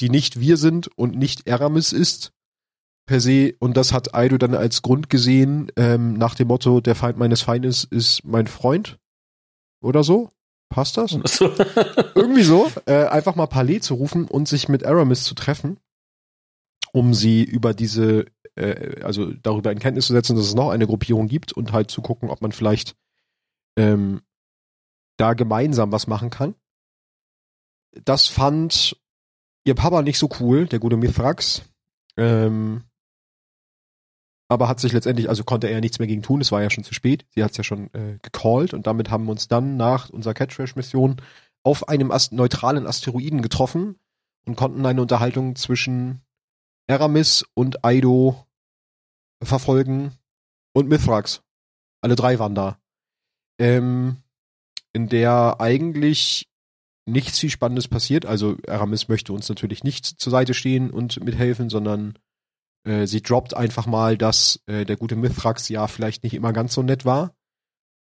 [0.00, 2.30] die nicht wir sind und nicht Eramis ist,
[3.06, 3.54] per se.
[3.58, 7.42] Und das hat Aido dann als Grund gesehen, ähm, nach dem Motto, der Feind meines
[7.42, 8.98] Feindes ist mein Freund.
[9.82, 10.30] Oder so?
[10.68, 11.10] Passt das?
[11.10, 11.46] So.
[12.14, 12.70] Irgendwie so.
[12.86, 15.78] Äh, einfach mal Palais zu rufen und sich mit Aramis zu treffen,
[16.92, 20.86] um sie über diese, äh, also darüber in Kenntnis zu setzen, dass es noch eine
[20.86, 22.96] Gruppierung gibt und halt zu gucken, ob man vielleicht
[23.76, 24.22] ähm,
[25.16, 26.54] da gemeinsam was machen kann.
[28.04, 28.96] Das fand
[29.64, 31.62] ihr Papa nicht so cool, der gute Mithrax.
[32.16, 32.84] Ähm,
[34.48, 36.82] aber hat sich letztendlich, also konnte er nichts mehr gegen tun, es war ja schon
[36.82, 37.24] zu spät.
[37.30, 40.34] Sie hat es ja schon äh, gecallt und damit haben wir uns dann nach unserer
[40.34, 41.22] Catchtrash-Mission
[41.62, 43.96] auf einem Ast neutralen Asteroiden getroffen
[44.46, 46.22] und konnten eine Unterhaltung zwischen
[46.90, 48.44] Eramis und Aido
[49.40, 50.10] verfolgen
[50.72, 51.40] und Mithrax.
[52.02, 52.80] Alle drei waren da.
[53.60, 54.16] Ähm,
[54.92, 56.48] in der eigentlich
[57.06, 58.26] nichts viel Spannendes passiert.
[58.26, 62.18] Also Aramis möchte uns natürlich nicht zur Seite stehen und mithelfen, sondern
[62.84, 66.74] äh, sie droppt einfach mal, dass äh, der gute Mithrax ja vielleicht nicht immer ganz
[66.74, 67.36] so nett war.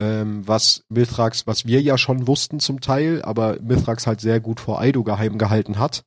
[0.01, 4.59] Ähm, was Mithrax, was wir ja schon wussten zum Teil, aber Mithrax halt sehr gut
[4.59, 6.03] vor Aido geheim gehalten hat.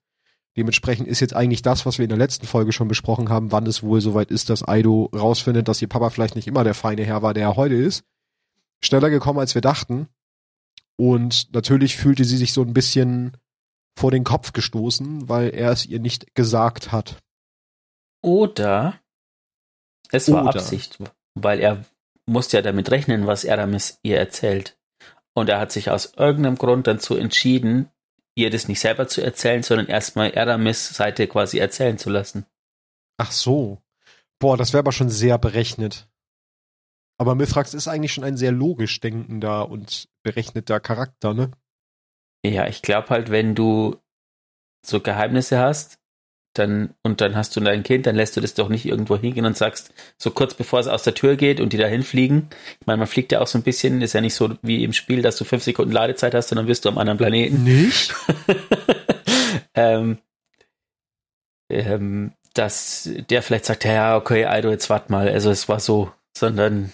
[0.57, 3.67] Dementsprechend ist jetzt eigentlich das, was wir in der letzten Folge schon besprochen haben, wann
[3.67, 7.05] es wohl soweit ist, dass Aido rausfindet, dass ihr Papa vielleicht nicht immer der feine
[7.05, 8.05] Herr war, der er heute ist.
[8.83, 10.09] Schneller gekommen, als wir dachten.
[10.97, 13.37] Und natürlich fühlte sie sich so ein bisschen
[13.99, 17.17] vor den Kopf gestoßen, weil er es ihr nicht gesagt hat.
[18.23, 18.99] Oder
[20.11, 20.61] es war Oder.
[20.61, 20.99] Absicht,
[21.35, 21.85] weil er
[22.25, 24.79] musste ja damit rechnen, was Aramis ihr erzählt.
[25.35, 27.91] Und er hat sich aus irgendeinem Grund dazu entschieden,
[28.37, 32.47] ihr das nicht selber zu erzählen, sondern erstmal Aramis Seite quasi erzählen zu lassen.
[33.19, 33.83] Ach so.
[34.39, 36.07] Boah, das wäre aber schon sehr berechnet.
[37.19, 41.51] Aber Mithrax ist eigentlich schon ein sehr logisch denkender und berechneter Charakter, ne?
[42.45, 43.97] Ja, ich glaube halt, wenn du
[44.85, 45.99] so Geheimnisse hast,
[46.59, 49.47] dann, und dann hast du dein Kind, dann lässt du das doch nicht irgendwo hingehen
[49.47, 52.49] und sagst, so kurz bevor es aus der Tür geht und die dahin fliegen.
[52.81, 54.93] Ich meine, man fliegt ja auch so ein bisschen, ist ja nicht so wie im
[54.93, 57.65] Spiel, dass du fünf Sekunden Ladezeit hast und dann bist du am anderen Planeten.
[57.65, 58.15] Nicht?
[59.75, 60.19] ähm,
[61.71, 66.11] ähm, dass der vielleicht sagt, ja, okay, Aldo, jetzt wart mal, also es war so,
[66.37, 66.93] sondern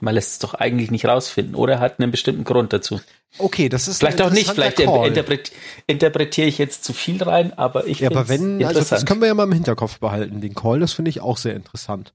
[0.00, 3.00] Man lässt es doch eigentlich nicht rausfinden oder hat einen bestimmten Grund dazu.
[3.38, 4.50] Okay, das ist vielleicht auch nicht.
[4.50, 5.52] Vielleicht interpret,
[5.86, 9.28] interpretiere ich jetzt zu viel rein, aber ich ja, aber wenn also das können wir
[9.28, 10.40] ja mal im Hinterkopf behalten.
[10.40, 12.14] Den Call, das finde ich auch sehr interessant.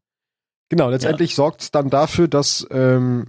[0.69, 1.35] Genau, letztendlich ja.
[1.35, 3.27] sorgt es dann dafür, dass ähm,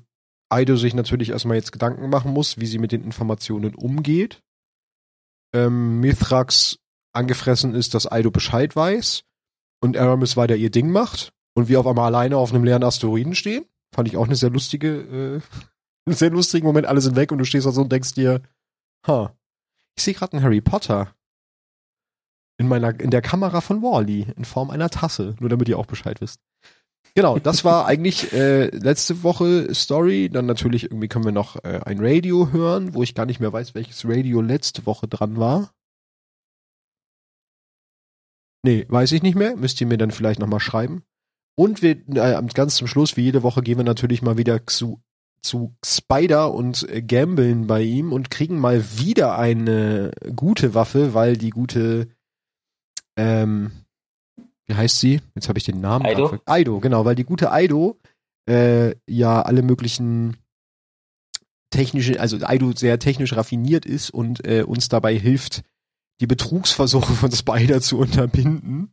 [0.49, 4.43] Aido sich natürlich erstmal jetzt Gedanken machen muss, wie sie mit den Informationen umgeht.
[5.55, 6.79] Ähm, Mithrax
[7.13, 9.25] angefressen ist, dass Aido Bescheid weiß
[9.81, 13.35] und Aramis weiter ihr Ding macht und wir auf einmal alleine auf einem leeren Asteroiden
[13.35, 13.65] stehen.
[13.95, 15.41] Fand ich auch eine sehr lustige, äh,
[16.07, 16.87] einen sehr lustigen Moment.
[16.87, 18.43] Alle sind weg und du stehst da so und denkst dir,
[19.07, 19.37] ha,
[19.97, 21.15] ich sehe gerade einen Harry Potter
[22.59, 25.87] in meiner, in der Kamera von Wally in Form einer Tasse, nur damit ihr auch
[25.87, 26.41] Bescheid wisst.
[27.15, 30.31] Genau, das war eigentlich äh, letzte Woche Story.
[30.31, 33.53] Dann natürlich irgendwie können wir noch äh, ein Radio hören, wo ich gar nicht mehr
[33.53, 35.75] weiß, welches Radio letzte Woche dran war.
[38.65, 39.57] Nee, weiß ich nicht mehr.
[39.57, 41.03] Müsst ihr mir dann vielleicht nochmal schreiben.
[41.55, 45.03] Und wir, äh, ganz zum Schluss, wie jede Woche, gehen wir natürlich mal wieder zu,
[45.43, 51.37] zu Spider und äh, gambeln bei ihm und kriegen mal wieder eine gute Waffe, weil
[51.37, 52.09] die gute,
[53.17, 53.71] ähm,
[54.67, 55.21] wie heißt sie?
[55.35, 56.07] Jetzt habe ich den Namen.
[56.07, 56.39] Aido.
[56.47, 58.01] Aido, genau, weil die gute Aido
[58.49, 60.37] äh, ja alle möglichen
[61.71, 65.63] technischen, also Aido sehr technisch raffiniert ist und äh, uns dabei hilft,
[66.21, 68.93] die Betrugsversuche von Spider zu unterbinden.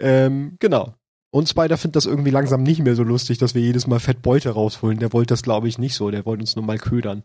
[0.00, 0.94] Ähm, genau.
[1.34, 4.50] Und Spider findet das irgendwie langsam nicht mehr so lustig, dass wir jedes Mal Fettbeute
[4.50, 4.98] rausholen.
[4.98, 6.10] Der wollte das, glaube ich, nicht so.
[6.10, 7.22] Der wollte uns nur mal ködern.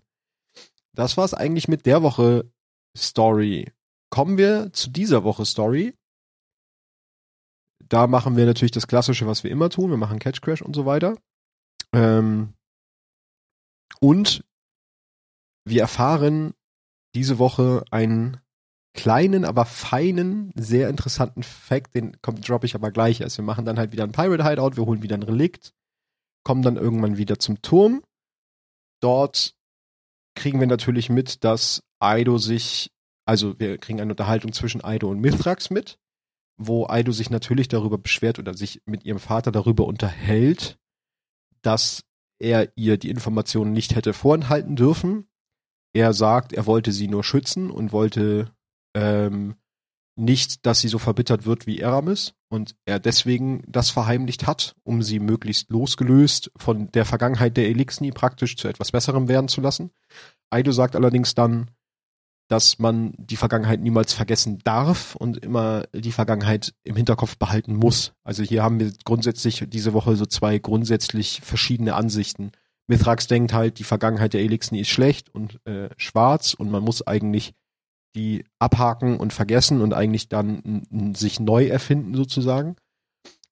[0.93, 2.49] Das war's eigentlich mit der Woche
[2.97, 3.71] Story.
[4.09, 5.93] Kommen wir zu dieser Woche Story.
[7.83, 9.89] Da machen wir natürlich das Klassische, was wir immer tun.
[9.89, 11.17] Wir machen Catch Crash und so weiter.
[11.93, 12.53] Ähm
[13.99, 14.45] und
[15.65, 16.53] wir erfahren
[17.13, 18.39] diese Woche ein
[18.97, 23.37] kleinen, aber feinen, sehr interessanten Fact, den droppe ich aber gleich erst.
[23.37, 25.73] Wir machen dann halt wieder ein Pirate Hideout, wir holen wieder ein Relikt,
[26.43, 28.03] kommen dann irgendwann wieder zum Turm.
[28.99, 29.55] Dort
[30.35, 32.91] kriegen wir natürlich mit, dass Aido sich,
[33.25, 35.99] also wir kriegen eine Unterhaltung zwischen Aido und Mithrax mit,
[36.57, 40.77] wo Aido sich natürlich darüber beschwert oder sich mit ihrem Vater darüber unterhält,
[41.61, 42.03] dass
[42.39, 45.27] er ihr die Informationen nicht hätte vorenthalten dürfen.
[45.93, 48.51] Er sagt, er wollte sie nur schützen und wollte
[48.97, 49.55] ähm,
[50.15, 55.03] nicht, dass sie so verbittert wird wie Eramis und er deswegen das verheimlicht hat, um
[55.03, 59.91] sie möglichst losgelöst von der Vergangenheit der Elixni praktisch zu etwas Besserem werden zu lassen.
[60.49, 61.69] Aido sagt allerdings dann,
[62.47, 68.13] dass man die Vergangenheit niemals vergessen darf und immer die Vergangenheit im Hinterkopf behalten muss.
[68.23, 72.51] Also hier haben wir grundsätzlich diese Woche so zwei grundsätzlich verschiedene Ansichten.
[72.87, 77.05] Mithrax denkt halt, die Vergangenheit der Elixni ist schlecht und äh, schwarz und man muss
[77.05, 77.53] eigentlich
[78.17, 82.75] die abhaken und vergessen und eigentlich dann sich neu erfinden sozusagen.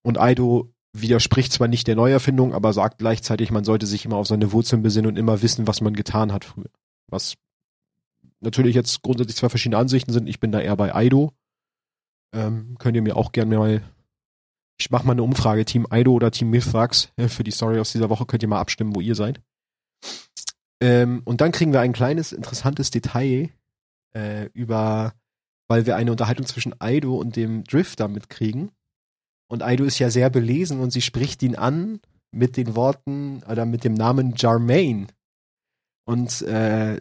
[0.02, 4.28] Und Aido widerspricht zwar nicht der Neuerfindung, aber sagt gleichzeitig, man sollte sich immer auf
[4.28, 6.70] seine Wurzeln besinnen und immer wissen, was man getan hat früher.
[7.08, 7.36] Was
[8.40, 10.28] natürlich jetzt grundsätzlich zwei verschiedene Ansichten sind.
[10.28, 11.32] Ich bin da eher bei Aido.
[12.34, 13.82] Ähm, könnt ihr mir auch gerne mal,
[14.78, 18.10] ich mache mal eine Umfrage, Team Aido oder Team Mithrax für die Story aus dieser
[18.10, 19.42] Woche, könnt ihr mal abstimmen, wo ihr seid.
[20.82, 23.50] Ähm, und dann kriegen wir ein kleines, interessantes Detail
[24.16, 25.14] äh, über,
[25.68, 28.72] weil wir eine Unterhaltung zwischen Aido und dem Drifter mitkriegen.
[29.48, 32.00] Und Aido ist ja sehr belesen und sie spricht ihn an
[32.32, 35.08] mit den Worten oder mit dem Namen Jarmaine.
[36.06, 37.00] Und äh,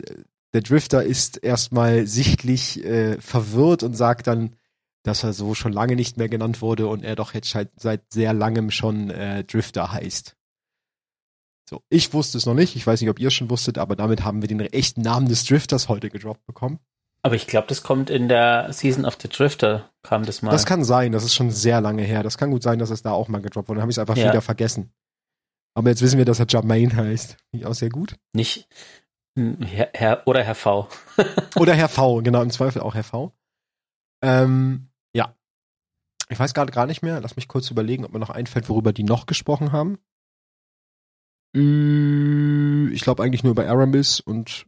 [0.52, 4.56] der Drifter ist erstmal sichtlich äh, verwirrt und sagt dann,
[5.02, 8.32] dass er so schon lange nicht mehr genannt wurde und er doch jetzt seit sehr
[8.32, 10.36] langem schon äh, Drifter heißt.
[11.68, 13.96] So, ich wusste es noch nicht, ich weiß nicht, ob ihr es schon wusstet, aber
[13.96, 16.78] damit haben wir den echten Namen des Drifters heute gedroppt bekommen.
[17.24, 20.50] Aber ich glaube, das kommt in der Season of the Drifter, kam das mal.
[20.50, 22.22] Das kann sein, das ist schon sehr lange her.
[22.22, 23.78] Das kann gut sein, dass es da auch mal gedroppt wurde.
[23.78, 24.28] Dann habe ich es einfach ja.
[24.28, 24.92] wieder vergessen.
[25.74, 27.30] Aber jetzt wissen wir, dass er Jermaine heißt.
[27.50, 28.16] Finde ich auch sehr gut.
[28.34, 28.68] Nicht
[29.36, 30.86] Herr, Herr oder Herr V.
[31.56, 33.32] oder Herr V, genau, im Zweifel auch Herr V.
[34.22, 35.34] Ähm, ja.
[36.28, 37.22] Ich weiß gerade gar nicht mehr.
[37.22, 39.98] Lass mich kurz überlegen, ob mir noch einfällt, worüber die noch gesprochen haben.
[41.54, 44.66] Mm, ich glaube eigentlich nur über Aramis und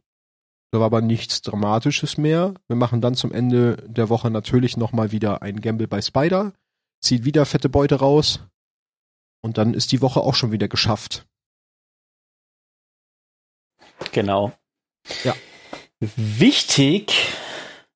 [0.71, 2.53] da war aber nichts Dramatisches mehr.
[2.67, 6.53] Wir machen dann zum Ende der Woche natürlich nochmal wieder ein Gamble bei Spider,
[7.01, 8.41] zieht wieder fette Beute raus
[9.41, 11.25] und dann ist die Woche auch schon wieder geschafft.
[14.11, 14.51] Genau.
[15.23, 15.35] Ja.
[15.99, 17.13] Wichtig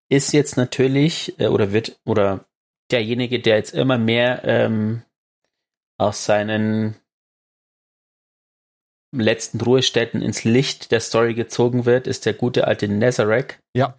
[0.09, 2.45] ist jetzt natürlich, äh, oder wird, oder
[2.89, 5.03] derjenige, der jetzt immer mehr ähm,
[5.97, 6.95] aus seinen
[9.11, 13.61] letzten Ruhestätten ins Licht der Story gezogen wird, ist der gute alte Nazarek.
[13.73, 13.97] Ja.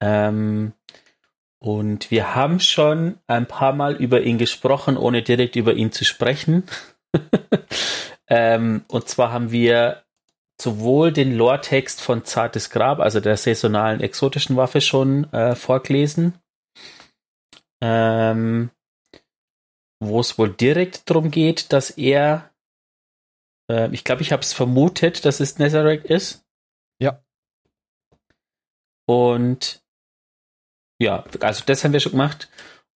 [0.00, 0.72] Ähm,
[1.60, 6.04] und wir haben schon ein paar Mal über ihn gesprochen, ohne direkt über ihn zu
[6.04, 6.64] sprechen.
[8.28, 10.04] Ähm, und zwar haben wir
[10.60, 16.34] sowohl den Lore-Text von Zartes Grab, also der saisonalen exotischen Waffe, schon äh, vorgelesen,
[17.80, 18.70] ähm,
[20.00, 22.50] wo es wohl direkt darum geht, dass er,
[23.70, 26.44] äh, ich glaube, ich habe es vermutet, dass es Nezarek ist.
[27.00, 27.22] Ja.
[29.06, 29.82] Und
[31.00, 32.48] ja, also das haben wir schon gemacht.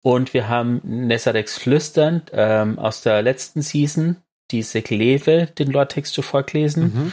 [0.02, 4.16] Und wir haben Nezareks Flüstern ähm, aus der letzten Season,
[4.50, 6.82] diese Kleve, den Lore-Text schon vorgelesen.
[6.82, 7.12] Mhm.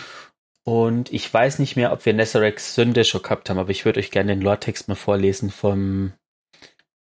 [0.63, 3.99] Und ich weiß nicht mehr, ob wir Nezareks Sünde schon gehabt haben, aber ich würde
[3.99, 6.13] euch gerne den Lore-Text mal vorlesen vom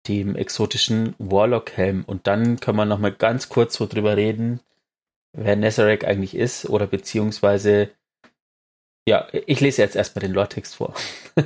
[0.09, 2.05] dem exotischen Warlock-Helm.
[2.05, 4.61] Und dann können wir noch mal ganz kurz so drüber reden,
[5.33, 7.91] wer Nezarek eigentlich ist oder beziehungsweise
[9.09, 10.95] ja, ich lese jetzt erstmal den Lore-Text vor.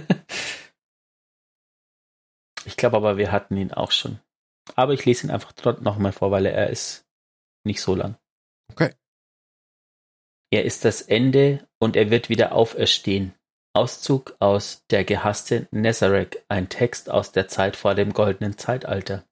[2.64, 4.18] ich glaube aber, wir hatten ihn auch schon.
[4.75, 7.07] Aber ich lese ihn einfach noch mal vor, weil er ist
[7.64, 8.16] nicht so lang.
[8.73, 8.92] Okay.
[10.53, 13.33] Er ist das Ende und er wird wieder auferstehen.
[13.75, 19.25] Auszug aus Der gehasste Nezarek, ein Text aus der Zeit vor dem goldenen Zeitalter.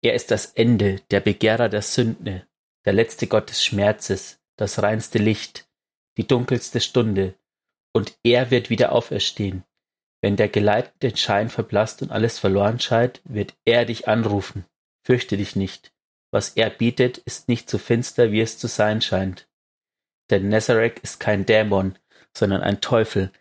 [0.00, 2.46] Er ist das Ende, der Begehrer der Sünde,
[2.84, 5.68] der letzte Gott des Schmerzes, das reinste Licht,
[6.16, 7.34] die dunkelste Stunde,
[7.92, 9.64] und er wird wieder auferstehen.
[10.22, 14.64] Wenn der geleitete Schein verblasst und alles verloren scheint, wird er dich anrufen.
[15.04, 15.92] Fürchte dich nicht.
[16.30, 19.48] Was er bietet, ist nicht so finster, wie es zu sein scheint.
[20.30, 21.98] Denn Nazareth ist kein Dämon,
[22.34, 23.32] sondern ein Teufel,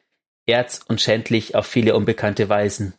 [0.47, 2.93] erz- und schändlich auf viele unbekannte Weisen.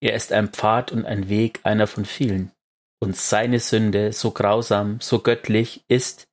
[0.00, 2.52] Er ist ein Pfad und ein Weg, einer von vielen.
[3.00, 6.28] Und seine Sünde, so grausam, so göttlich, ist,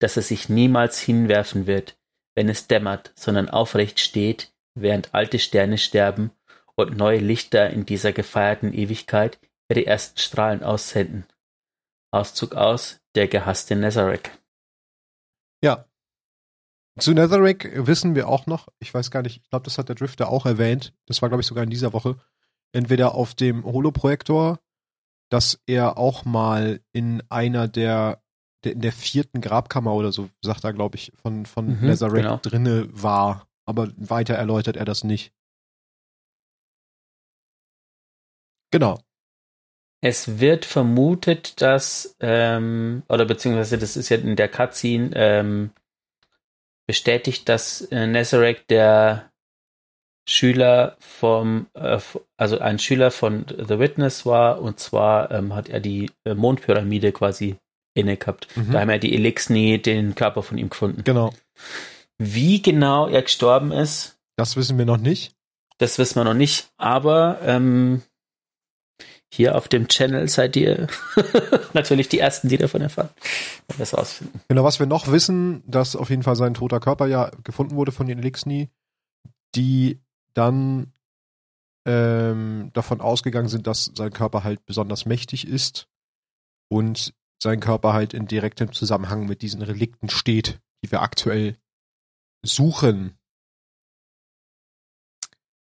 [0.00, 1.98] dass er sich niemals hinwerfen wird,
[2.34, 6.30] wenn es dämmert, sondern aufrecht steht, während alte Sterne sterben
[6.74, 11.26] und neue Lichter in dieser gefeierten Ewigkeit ihre ersten Strahlen aussenden.
[12.12, 14.30] Auszug aus, der gehasste Nazareth.
[15.62, 15.90] Ja,
[16.98, 19.96] zu Netherrack wissen wir auch noch, ich weiß gar nicht, ich glaube, das hat der
[19.96, 22.16] Drifter auch erwähnt, das war, glaube ich, sogar in dieser Woche,
[22.72, 24.58] entweder auf dem Holoprojektor,
[25.30, 28.22] dass er auch mal in einer der,
[28.64, 32.16] der in der vierten Grabkammer oder so, sagt er, glaube ich, von, von mhm, Netherrack
[32.16, 32.36] genau.
[32.42, 33.46] drinne war.
[33.64, 35.32] Aber weiter erläutert er das nicht.
[38.72, 39.00] Genau.
[40.02, 45.70] Es wird vermutet, dass, ähm, oder beziehungsweise das ist ja in der Cutscene, ähm,
[46.86, 49.29] bestätigt, dass äh, Nazarek der
[50.30, 51.98] Schüler vom, äh,
[52.36, 57.10] also ein Schüler von The Witness war, und zwar ähm, hat er die äh, Mondpyramide
[57.12, 57.56] quasi
[57.94, 58.46] inne gehabt.
[58.56, 58.72] Mhm.
[58.72, 61.02] Da haben ja die Elixni den Körper von ihm gefunden.
[61.02, 61.32] Genau.
[62.18, 65.34] Wie genau er gestorben ist, das wissen wir noch nicht.
[65.78, 68.02] Das wissen wir noch nicht, aber ähm,
[69.32, 70.86] hier auf dem Channel seid ihr
[71.72, 73.10] natürlich die Ersten, die davon erfahren
[73.78, 74.40] das rausfinden.
[74.48, 77.92] Genau, was wir noch wissen, dass auf jeden Fall sein toter Körper ja gefunden wurde
[77.92, 78.68] von den Elixni,
[79.56, 79.98] die
[80.34, 80.92] dann
[81.86, 85.88] ähm, davon ausgegangen sind, dass sein Körper halt besonders mächtig ist
[86.68, 91.58] und sein Körper halt in direktem Zusammenhang mit diesen Relikten steht, die wir aktuell
[92.44, 93.18] suchen.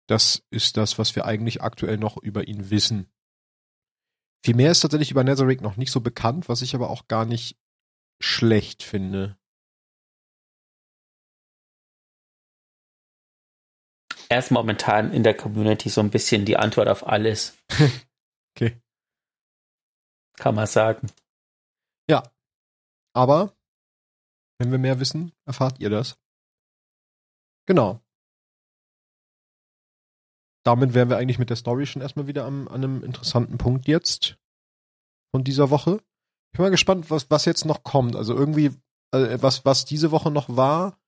[0.08, 3.12] Das ist das, was wir eigentlich aktuell noch über ihn wissen.
[4.44, 7.26] Viel mehr ist tatsächlich über Nazareth noch nicht so bekannt, was ich aber auch gar
[7.26, 7.58] nicht
[8.22, 9.38] schlecht finde.
[14.30, 17.58] Er ist momentan in der Community so ein bisschen die Antwort auf alles.
[18.56, 18.82] okay.
[20.38, 21.10] Kann man sagen.
[22.10, 22.24] Ja.
[23.14, 23.56] Aber,
[24.60, 26.18] wenn wir mehr wissen, erfahrt ihr das.
[27.66, 28.02] Genau
[30.68, 33.88] damit wären wir eigentlich mit der Story schon erstmal wieder am, an einem interessanten Punkt
[33.88, 34.38] jetzt
[35.34, 36.02] von dieser Woche.
[36.52, 38.18] Ich bin mal gespannt, was, was jetzt noch kommt.
[38.18, 38.72] Also irgendwie,
[39.14, 41.00] äh, was, was diese Woche noch war,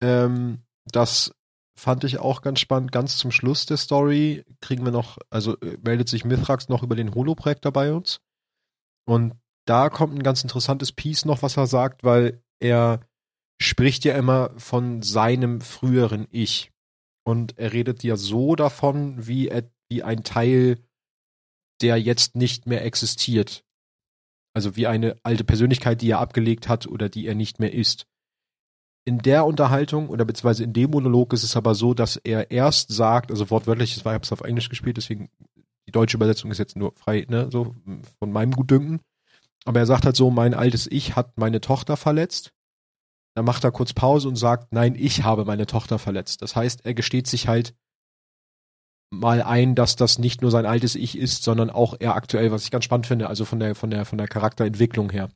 [0.00, 1.34] ähm, das
[1.74, 2.92] fand ich auch ganz spannend.
[2.92, 6.96] Ganz zum Schluss der Story kriegen wir noch, also äh, meldet sich Mithrax noch über
[6.96, 8.20] den Holo-Projektor bei uns.
[9.06, 9.34] Und
[9.66, 13.00] da kommt ein ganz interessantes Piece noch, was er sagt, weil er
[13.60, 16.70] spricht ja immer von seinem früheren Ich.
[17.24, 20.78] Und er redet ja so davon, wie, er, wie ein Teil,
[21.80, 23.64] der jetzt nicht mehr existiert.
[24.54, 28.06] Also wie eine alte Persönlichkeit, die er abgelegt hat oder die er nicht mehr ist.
[29.04, 32.92] In der Unterhaltung oder beziehungsweise in dem Monolog ist es aber so, dass er erst
[32.92, 35.28] sagt, also wortwörtlich, ich habe es auf Englisch gespielt, deswegen
[35.88, 37.74] die deutsche Übersetzung ist jetzt nur frei, ne, so
[38.18, 39.00] von meinem Gutdünken.
[39.64, 42.52] Aber er sagt halt so, mein altes Ich hat meine Tochter verletzt
[43.34, 46.42] dann macht er kurz Pause und sagt, nein, ich habe meine Tochter verletzt.
[46.42, 47.74] Das heißt, er gesteht sich halt
[49.10, 52.64] mal ein, dass das nicht nur sein altes Ich ist, sondern auch er aktuell, was
[52.64, 55.28] ich ganz spannend finde, also von der, von der, von der Charakterentwicklung her.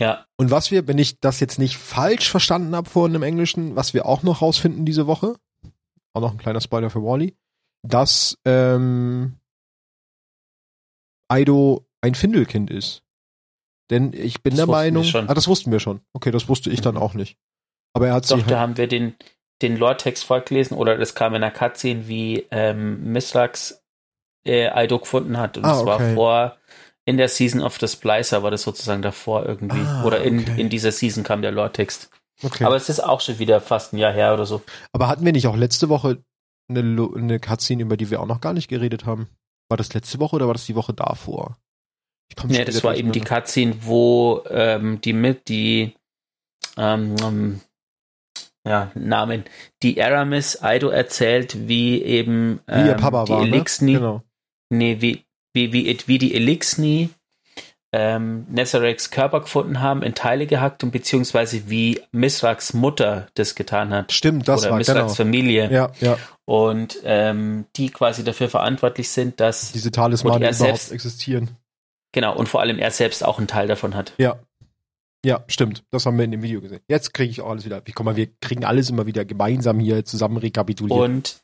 [0.00, 0.24] Ja.
[0.38, 3.92] Und was wir, wenn ich das jetzt nicht falsch verstanden habe vorhin im Englischen, was
[3.94, 5.36] wir auch noch rausfinden diese Woche,
[6.14, 7.36] auch noch ein kleiner Spoiler für Wally,
[7.86, 9.36] dass ähm,
[11.28, 13.02] Aido ein Findelkind ist.
[13.90, 15.28] Denn ich bin Das der Meinung, wir schon.
[15.28, 16.00] ah, das wussten wir schon.
[16.12, 17.00] Okay, das wusste ich dann Mhm.
[17.02, 17.36] auch nicht.
[17.92, 19.14] Aber er hat Doch, da halt, haben wir den,
[19.62, 23.82] den Lore-Text vorgelesen oder das kam in einer Cutscene, wie ähm, Misrax
[24.46, 25.58] äh, Aido gefunden hat.
[25.58, 26.14] Und Ah, das war okay.
[26.14, 26.56] vor,
[27.04, 29.80] in der Season of the Splicer war das sozusagen davor irgendwie.
[29.80, 30.60] Ah, oder in, okay.
[30.60, 32.10] in dieser Season kam der Lore-Text.
[32.42, 32.64] okay.
[32.64, 34.62] Aber es ist auch schon wieder fast ein Jahr her oder so.
[34.92, 36.22] Aber hatten wir nicht auch letzte Woche
[36.68, 39.28] eine, eine Cutscene, über die wir auch noch gar nicht geredet haben?
[39.68, 41.56] War das letzte Woche oder war das die Woche davor?
[42.28, 45.94] Ich Nee, das war eben die Cutscene, wo ähm, die mit, die
[46.76, 47.60] ähm, ähm,
[48.64, 49.44] ja, Namen,
[49.82, 53.48] die Aramis Aido erzählt, wie eben Wie ihr ähm, Papa die war, ne?
[53.48, 54.22] Elixni, Genau.
[54.70, 57.10] nee, wie, wie, wie, wie die Elixni
[57.92, 63.92] ähm, Nesareks Körper gefunden haben, in Teile gehackt und beziehungsweise wie Misraks Mutter das getan
[63.92, 64.12] hat.
[64.12, 65.14] Stimmt, das oder war Misraks genau.
[65.14, 65.70] Familie.
[65.72, 66.16] Ja, ja.
[66.44, 71.50] Und ähm, die quasi dafür verantwortlich sind, dass Diese Talismane er überhaupt selbst- existieren.
[72.12, 74.12] genau, und vor allem er selbst auch einen Teil davon hat.
[74.18, 74.38] Ja.
[75.24, 75.82] Ja, stimmt.
[75.90, 76.80] Das haben wir in dem Video gesehen.
[76.88, 77.82] Jetzt kriege ich auch alles wieder.
[77.84, 80.98] Wie guck mal, wir kriegen alles immer wieder gemeinsam hier zusammen rekapituliert.
[80.98, 81.40] Und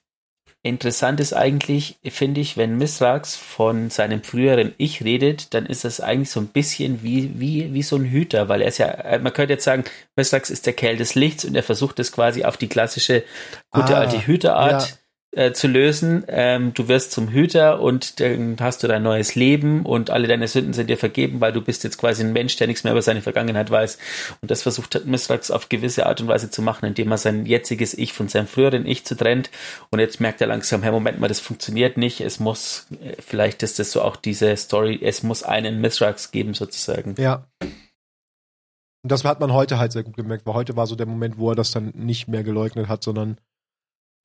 [0.66, 6.00] interessant ist eigentlich, finde ich, wenn Misrax von seinem früheren Ich redet, dann ist das
[6.00, 9.18] eigentlich so ein bisschen wie, wie, wie so ein Hüter, weil er ist ja, äh,
[9.18, 9.84] man könnte jetzt sagen,
[10.16, 13.24] Misrax ist der Kerl des Lichts und er versucht es quasi auf die klassische
[13.70, 14.98] gute Ah, alte Hüterart
[15.36, 16.24] äh, zu lösen.
[16.28, 20.48] Ähm, du wirst zum Hüter und dann hast du dein neues Leben und alle deine
[20.48, 23.02] Sünden sind dir vergeben, weil du bist jetzt quasi ein Mensch, der nichts mehr über
[23.02, 23.98] seine Vergangenheit weiß.
[24.40, 27.44] Und das versucht hat Misrax auf gewisse Art und Weise zu machen, indem er sein
[27.44, 29.50] jetziges Ich von seinem früheren Ich zu trennt.
[29.90, 32.22] Und jetzt merkt er langsam, hey, Moment mal, das funktioniert nicht.
[32.22, 36.54] Es muss, äh, vielleicht ist das so auch diese Story, es muss einen Misrax geben
[36.54, 37.14] sozusagen.
[37.18, 37.44] Ja.
[37.60, 41.36] Und das hat man heute halt sehr gut gemerkt, weil heute war so der Moment,
[41.36, 43.36] wo er das dann nicht mehr geleugnet hat, sondern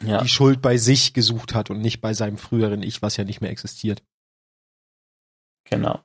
[0.03, 0.21] Ja.
[0.21, 3.41] die Schuld bei sich gesucht hat und nicht bei seinem früheren Ich, was ja nicht
[3.41, 4.03] mehr existiert.
[5.69, 6.01] Genau.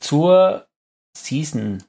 [0.00, 0.68] Zur
[1.16, 1.82] Season.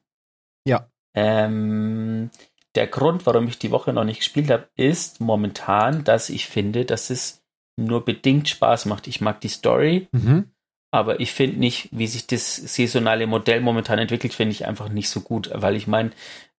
[0.67, 0.89] Ja.
[1.15, 2.29] Ähm,
[2.75, 6.85] der Grund, warum ich die Woche noch nicht gespielt habe, ist momentan, dass ich finde,
[6.85, 7.43] dass es
[7.79, 9.07] nur bedingt Spaß macht.
[9.07, 10.51] Ich mag die Story, Mhm.
[10.91, 15.09] aber ich finde nicht, wie sich das saisonale Modell momentan entwickelt, finde ich einfach nicht
[15.09, 16.11] so gut, weil ich meine,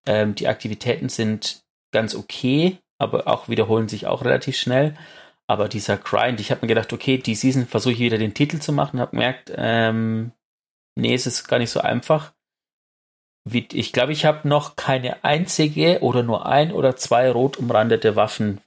[0.06, 4.96] ähm, die Aktivitäten sind ganz okay, aber auch wiederholen sich auch relativ schnell.
[5.46, 8.60] Aber dieser Grind, ich habe mir gedacht, okay, die Season versuche ich wieder den Titel
[8.60, 10.32] zu machen, habe gemerkt, ähm,
[10.96, 12.32] nee, es ist gar nicht so einfach.
[13.46, 18.16] Wie, ich glaube, ich habe noch keine einzige oder nur ein oder zwei rot umrandete
[18.16, 18.62] Waffen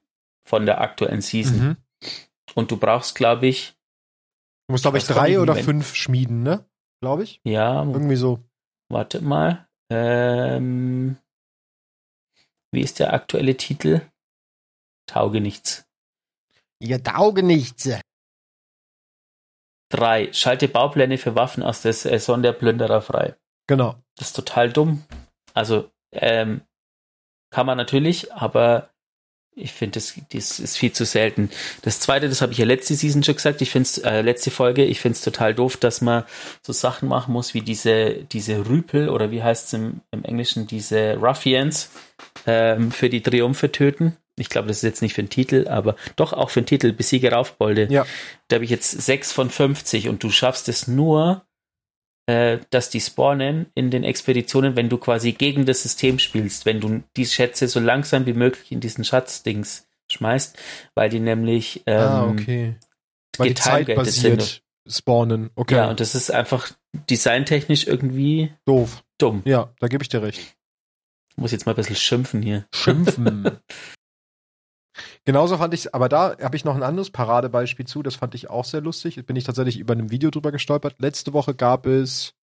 [0.48, 1.60] von der aktuellen Season.
[1.60, 1.78] Mhm.
[2.54, 3.78] Und du brauchst, glaube ich,
[4.68, 6.66] Du musst, glaube ich, drei oder fünf schmieden, ne?
[7.02, 7.40] Glaube ich.
[7.46, 8.44] ja, Irgendwie so.
[8.90, 9.68] Warte mal.
[9.90, 11.18] Ähm,
[12.74, 14.02] wie ist der aktuelle Titel?
[15.08, 15.86] Tauge nichts.
[16.80, 17.90] Ihr tauge nichts.
[19.90, 20.32] Drei.
[20.34, 23.36] Schalte Baupläne für Waffen aus der Saison der Plünderer frei.
[23.68, 23.96] Genau.
[24.16, 25.04] Das ist total dumm.
[25.54, 26.62] Also, ähm,
[27.50, 28.92] kann man natürlich, aber
[29.58, 31.50] ich finde, das, das ist viel zu selten.
[31.82, 34.52] Das zweite, das habe ich ja letzte Season schon gesagt, ich finde es, äh, letzte
[34.52, 36.26] Folge, ich finde es total doof, dass man
[36.62, 40.68] so Sachen machen muss wie diese, diese Rüpel oder wie heißt es im, im Englischen,
[40.68, 41.90] diese Ruffians
[42.46, 44.16] ähm, für die Triumphe töten.
[44.38, 46.94] Ich glaube, das ist jetzt nicht für den Titel, aber doch auch für den Titel,
[46.94, 47.88] Besiege Raufbolde.
[47.90, 48.06] Ja.
[48.48, 51.46] Da habe ich jetzt 6 von 50 und du schaffst es nur,
[52.28, 56.80] äh, dass die spawnen in den Expeditionen, wenn du quasi gegen das System spielst, wenn
[56.80, 60.58] du die Schätze so langsam wie möglich in diesen Schatzdings schmeißt,
[60.94, 62.76] weil die nämlich ähm, ah, okay.
[63.38, 64.42] Weil die getimgated sind.
[64.42, 65.50] zeitbasiert spawnen.
[65.56, 65.76] Okay.
[65.76, 66.72] Ja, und das ist einfach
[67.10, 69.04] designtechnisch irgendwie Doof.
[69.18, 69.42] dumm.
[69.46, 70.40] Ja, da gebe ich dir recht.
[71.30, 72.66] Ich muss jetzt mal ein bisschen schimpfen hier.
[72.74, 73.60] Schimpfen.
[75.28, 78.50] Genauso fand ich, aber da habe ich noch ein anderes Paradebeispiel zu, das fand ich
[78.50, 79.24] auch sehr lustig.
[79.26, 80.96] Bin ich tatsächlich über einem Video drüber gestolpert.
[81.00, 82.34] Letzte Woche gab es,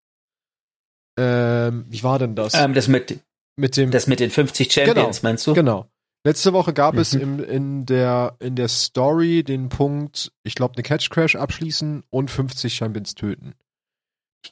[1.19, 2.53] ähm, wie war denn das?
[2.53, 3.21] Ähm, das, mit,
[3.57, 5.29] Mit dem, das mit den 50 Champions, Genau.
[5.31, 5.55] meinst du?
[5.55, 5.89] genau.
[6.27, 7.21] Letzte Woche gab es Mhm.
[7.23, 12.31] im, in der, in der Story den Punkt, ich glaube, eine Catch Crash abschließen und
[12.31, 13.55] 50 Champions töten.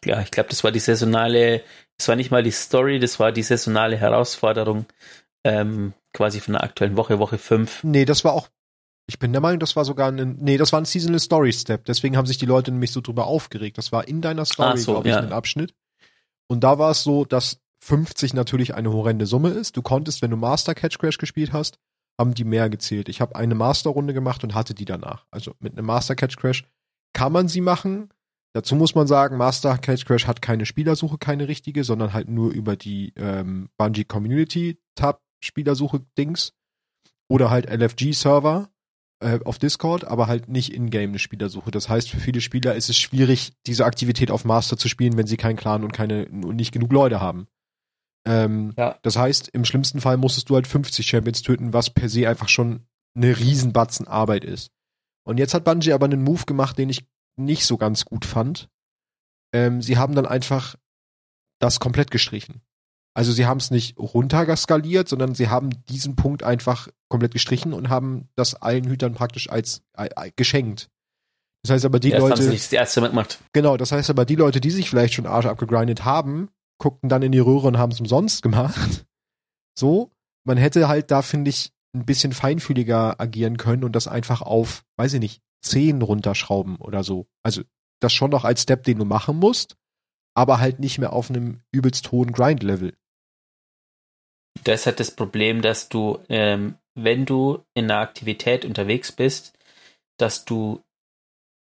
[0.07, 1.63] Ja, ich glaube, das war die saisonale,
[1.99, 4.87] das war nicht mal die Story, das war die saisonale Herausforderung,
[5.45, 7.85] ähm, quasi von der aktuellen Woche, Woche 5.
[7.85, 8.49] Nee, das war auch,
[9.07, 11.85] ich bin der Meinung, das war sogar ein, nee, das war ein Seasonal Story Step.
[11.85, 13.79] Deswegen haben sich die Leute nämlich so drüber aufgeregt.
[13.79, 15.21] Das war in deiner Story, so, glaube ich, ja.
[15.21, 15.75] ein Abschnitt.
[16.49, 19.77] Und da war es so, dass 50 natürlich eine horrende Summe ist.
[19.77, 21.79] Du konntest, wenn du Master Catch Crash gespielt hast,
[22.19, 23.09] haben die mehr gezählt.
[23.09, 25.27] Ich habe eine Master-Runde gemacht und hatte die danach.
[25.31, 26.65] Also mit einem Master Catch Crash
[27.13, 28.11] kann man sie machen,
[28.55, 32.53] Dazu muss man sagen, Master Cage Crash hat keine Spielersuche, keine richtige, sondern halt nur
[32.53, 36.55] über die ähm, Bungie Community Tab Spielersuche Dings
[37.29, 38.71] oder halt LFG Server
[39.21, 41.71] äh, auf Discord, aber halt nicht in-game eine Spielersuche.
[41.71, 45.27] Das heißt, für viele Spieler ist es schwierig, diese Aktivität auf Master zu spielen, wenn
[45.27, 47.47] sie keinen Clan und keine und nicht genug Leute haben.
[48.27, 48.99] Ähm, ja.
[49.03, 52.49] Das heißt, im schlimmsten Fall musstest du halt 50 Champions töten, was per se einfach
[52.49, 54.71] schon eine Riesenbatzen Arbeit ist.
[55.25, 58.69] Und jetzt hat Bungie aber einen Move gemacht, den ich nicht so ganz gut fand.
[59.55, 60.77] Ähm, sie haben dann einfach
[61.61, 62.63] das komplett gestrichen.
[63.15, 67.91] Also sie haben es nicht runtergeskaliert, sondern sie haben diesen Punkt einfach komplett gestrichen und
[67.91, 70.89] haben das allen Hütern praktisch als äh, äh, geschenkt.
[71.63, 72.43] Das heißt aber die Erst Leute.
[72.43, 73.39] Haben das erste mitgemacht.
[73.53, 76.49] Genau, das heißt aber die Leute, die sich vielleicht schon Arsch abgegrindet haben,
[76.79, 79.07] guckten dann in die Röhre und haben es umsonst gemacht.
[79.75, 80.11] So,
[80.45, 84.85] man hätte halt da, finde ich, ein bisschen feinfühliger agieren können und das einfach auf,
[84.99, 87.27] weiß ich nicht, 10 runterschrauben oder so.
[87.43, 87.63] Also
[88.01, 89.77] das schon noch als Step, den du machen musst,
[90.35, 92.93] aber halt nicht mehr auf einem übelst hohen Grind-Level.
[94.65, 99.53] Das hat das Problem, dass du, ähm, wenn du in einer Aktivität unterwegs bist,
[100.19, 100.81] dass du,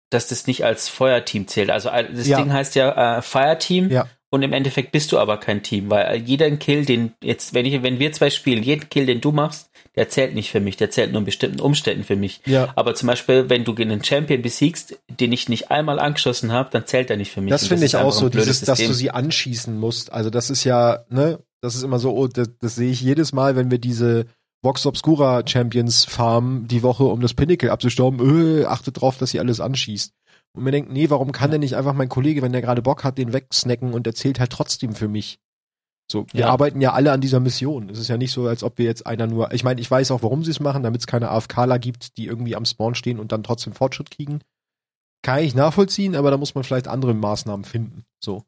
[0.10, 1.70] dass das nicht als Feuerteam zählt.
[1.70, 2.38] Also äh, das ja.
[2.38, 4.08] Ding heißt ja äh, Fireteam ja.
[4.34, 7.84] Und im Endeffekt bist du aber kein Team, weil jeder Kill, den jetzt, wenn ich,
[7.84, 10.90] wenn wir zwei spielen, jeden Kill, den du machst, der zählt nicht für mich, der
[10.90, 12.42] zählt nur in bestimmten Umständen für mich.
[12.46, 12.72] Ja.
[12.76, 16.86] Aber zum Beispiel, wenn du einen Champion besiegst, den ich nicht einmal angeschossen habe, dann
[16.86, 17.52] zählt er nicht für mich.
[17.52, 18.68] Das finde ich auch so, dieses, System.
[18.68, 20.14] dass du sie anschießen musst.
[20.14, 23.34] Also das ist ja, ne, das ist immer so, oh, das, das sehe ich jedes
[23.34, 24.26] Mal, wenn wir diese
[24.64, 29.40] Vox Obscura Champions farmen die Woche, um das Pinnacle abzustauben, öh, achtet drauf, dass sie
[29.40, 30.14] alles anschießt.
[30.54, 33.04] Und mir denkt, nee, warum kann denn nicht einfach mein Kollege, wenn der gerade Bock
[33.04, 35.40] hat, den wegsnacken und erzählt halt trotzdem für mich?
[36.12, 36.48] So, wir ja.
[36.50, 37.90] arbeiten ja alle an dieser Mission.
[37.90, 40.12] Es ist ja nicht so, als ob wir jetzt einer nur, ich meine, ich weiß
[40.12, 43.18] auch, warum sie es machen, damit es keine AFKler gibt, die irgendwie am Spawn stehen
[43.18, 44.42] und dann trotzdem Fortschritt kriegen.
[45.24, 48.04] Kann ich nachvollziehen, aber da muss man vielleicht andere Maßnahmen finden.
[48.20, 48.44] So.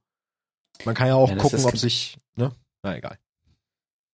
[0.84, 2.52] Man kann ja auch ja, gucken, ob sich, ne?
[2.84, 3.18] Na egal.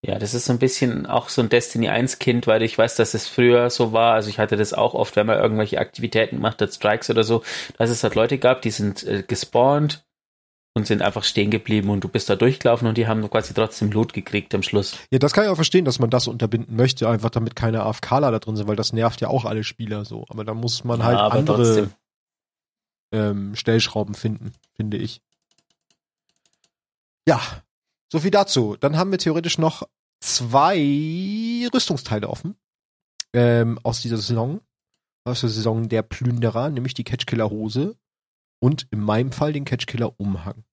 [0.06, 2.96] Ja, das ist so ein bisschen auch so ein Destiny 1 Kind, weil ich weiß,
[2.96, 4.14] dass es früher so war.
[4.14, 7.44] Also ich hatte das auch oft, wenn man irgendwelche Aktivitäten gemacht hat, Strikes oder so,
[7.78, 10.06] dass es halt Leute gab, die sind äh, gespawnt
[10.76, 13.92] und sind einfach stehen geblieben und du bist da durchgelaufen und die haben quasi trotzdem
[13.92, 14.98] Loot gekriegt am Schluss.
[15.12, 18.32] Ja, das kann ich auch verstehen, dass man das unterbinden möchte, einfach damit keine AFKler
[18.32, 20.26] da drin sind, weil das nervt ja auch alle Spieler so.
[20.30, 21.90] Aber da muss man halt ja, andere
[23.12, 25.22] ähm, Stellschrauben finden, finde ich.
[27.28, 27.42] Ja,
[28.12, 28.76] so viel dazu.
[28.80, 29.84] Dann haben wir theoretisch noch
[30.20, 32.56] zwei Rüstungsteile offen
[33.34, 34.62] ähm, aus dieser Saison.
[35.26, 37.98] Aus der Saison der Plünderer, nämlich die Catchkiller Hose
[38.60, 40.64] und in meinem Fall den Catchkiller Umhang.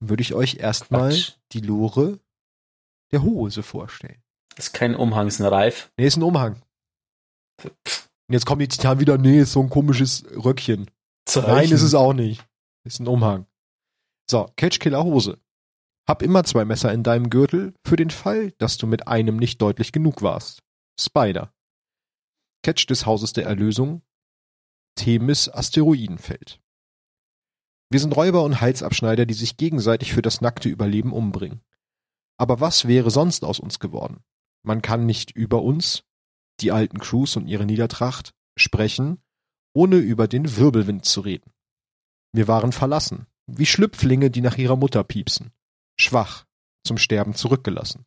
[0.00, 1.14] Würde ich euch erstmal
[1.52, 2.20] die Lore
[3.12, 4.22] der Hose vorstellen.
[4.56, 5.92] Das ist kein Umhang, ist ein Reif.
[5.96, 6.62] Nee, ist ein Umhang.
[7.62, 10.90] Und jetzt kommen die Titan wieder, nee, ist so ein komisches Röckchen.
[11.26, 11.48] Zeichen.
[11.48, 12.46] Nein, ist es auch nicht.
[12.84, 13.46] Ist ein Umhang.
[14.30, 15.38] So, Catchkiller Hose.
[16.08, 19.60] Hab immer zwei Messer in deinem Gürtel, für den Fall, dass du mit einem nicht
[19.60, 20.62] deutlich genug warst.
[20.98, 21.52] Spider.
[22.62, 24.02] Catch des Hauses der Erlösung.
[25.00, 26.60] Themis Asteroidenfeld.
[27.90, 31.62] Wir sind Räuber und Halsabschneider, die sich gegenseitig für das nackte Überleben umbringen.
[32.36, 34.22] Aber was wäre sonst aus uns geworden?
[34.62, 36.04] Man kann nicht über uns,
[36.60, 39.22] die alten Crews und ihre Niedertracht, sprechen,
[39.74, 41.50] ohne über den Wirbelwind zu reden.
[42.32, 45.50] Wir waren verlassen, wie Schlüpflinge, die nach ihrer Mutter piepsen
[46.00, 46.46] schwach,
[46.84, 48.06] zum Sterben zurückgelassen.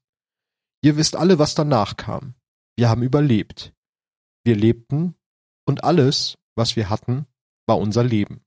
[0.81, 2.35] Ihr wisst alle, was danach kam.
[2.75, 3.73] Wir haben überlebt.
[4.43, 5.15] Wir lebten
[5.65, 7.25] und alles, was wir hatten,
[7.67, 8.43] war unser Leben.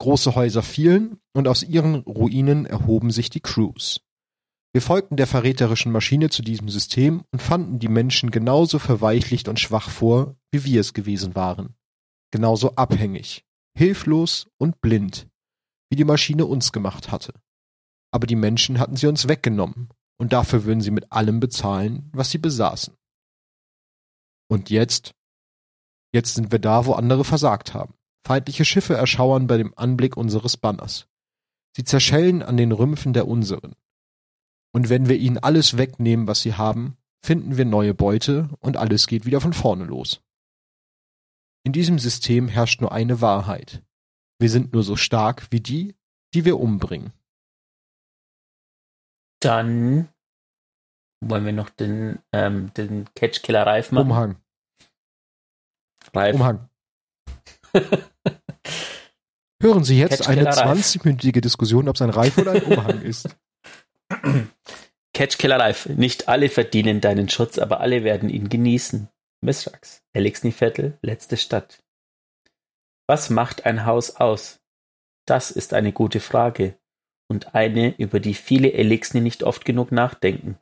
[0.00, 4.00] Große Häuser fielen und aus ihren Ruinen erhoben sich die Crews.
[4.72, 9.60] Wir folgten der verräterischen Maschine zu diesem System und fanden die Menschen genauso verweichlicht und
[9.60, 11.76] schwach vor, wie wir es gewesen waren.
[12.32, 13.44] Genauso abhängig,
[13.76, 15.28] hilflos und blind,
[15.90, 17.34] wie die Maschine uns gemacht hatte
[18.14, 19.88] aber die Menschen hatten sie uns weggenommen,
[20.20, 22.96] und dafür würden sie mit allem bezahlen, was sie besaßen.
[24.48, 25.16] Und jetzt?
[26.14, 27.94] Jetzt sind wir da, wo andere versagt haben.
[28.24, 31.08] Feindliche Schiffe erschauern bei dem Anblick unseres Banners.
[31.76, 33.74] Sie zerschellen an den Rümpfen der unseren.
[34.72, 39.08] Und wenn wir ihnen alles wegnehmen, was sie haben, finden wir neue Beute und alles
[39.08, 40.22] geht wieder von vorne los.
[41.64, 43.82] In diesem System herrscht nur eine Wahrheit.
[44.38, 45.96] Wir sind nur so stark wie die,
[46.32, 47.12] die wir umbringen.
[49.40, 50.08] Dann
[51.20, 54.10] wollen wir noch den, ähm, den Catchkiller Reif machen.
[54.10, 54.43] Umhang.
[56.14, 56.34] Reif.
[56.34, 56.68] Umhang.
[59.60, 63.36] Hören Sie jetzt eine 20-minütige Diskussion, ob es ein Reif oder ein Umhang ist.
[65.14, 65.86] Catchkiller Reif.
[65.86, 69.08] Nicht alle verdienen deinen Schutz, aber alle werden ihn genießen.
[69.40, 70.02] Misrax.
[70.12, 71.82] Elixni Vettel, letzte Stadt.
[73.06, 74.60] Was macht ein Haus aus?
[75.26, 76.78] Das ist eine gute Frage
[77.28, 80.58] und eine, über die viele Elixni nicht oft genug nachdenken.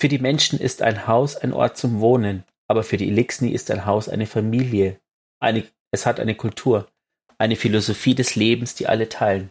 [0.00, 3.70] Für die Menschen ist ein Haus ein Ort zum Wohnen, aber für die Elixni ist
[3.70, 4.98] ein Haus eine Familie.
[5.40, 6.90] Eine, es hat eine Kultur,
[7.36, 9.50] eine Philosophie des Lebens, die alle teilen.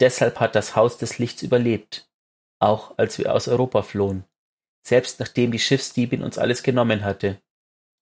[0.00, 2.10] Deshalb hat das Haus des Lichts überlebt,
[2.58, 4.24] auch als wir aus Europa flohen,
[4.84, 7.40] selbst nachdem die Schiffsdiebin uns alles genommen hatte.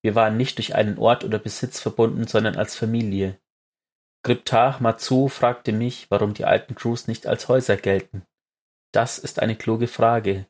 [0.02, 3.38] Wir waren nicht durch einen Ort oder Besitz verbunden, sondern als Familie.
[4.22, 8.22] Griptah Matsu fragte mich, warum die alten Crews nicht als Häuser gelten.
[8.90, 10.46] Das ist eine kluge Frage,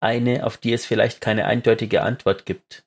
[0.00, 2.84] eine, auf die es vielleicht keine eindeutige Antwort gibt.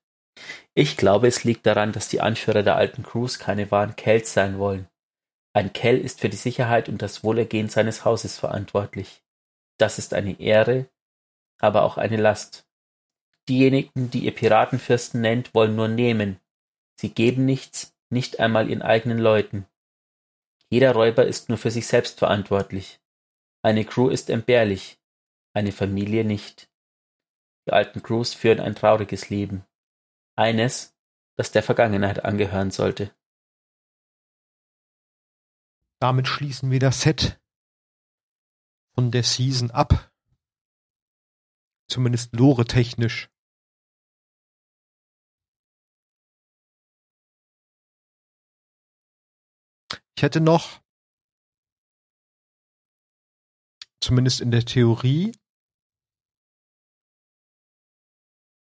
[0.73, 4.57] Ich glaube, es liegt daran, dass die Anführer der alten Crews keine wahren Kells sein
[4.57, 4.87] wollen.
[5.53, 9.21] Ein Kell ist für die Sicherheit und das Wohlergehen seines Hauses verantwortlich.
[9.77, 10.87] Das ist eine Ehre,
[11.59, 12.65] aber auch eine Last.
[13.49, 16.39] Diejenigen, die ihr Piratenfürsten nennt, wollen nur nehmen.
[16.95, 19.65] Sie geben nichts, nicht einmal ihren eigenen Leuten.
[20.69, 23.01] Jeder Räuber ist nur für sich selbst verantwortlich.
[23.61, 24.99] Eine Crew ist entbehrlich,
[25.53, 26.69] eine Familie nicht.
[27.67, 29.65] Die alten Crews führen ein trauriges Leben.
[30.35, 30.95] Eines,
[31.37, 33.15] das der Vergangenheit angehören sollte.
[35.99, 37.39] Damit schließen wir das Set
[38.95, 40.11] von der Season ab.
[41.87, 43.29] Zumindest lore-technisch.
[50.15, 50.81] Ich hätte noch,
[53.99, 55.31] zumindest in der Theorie,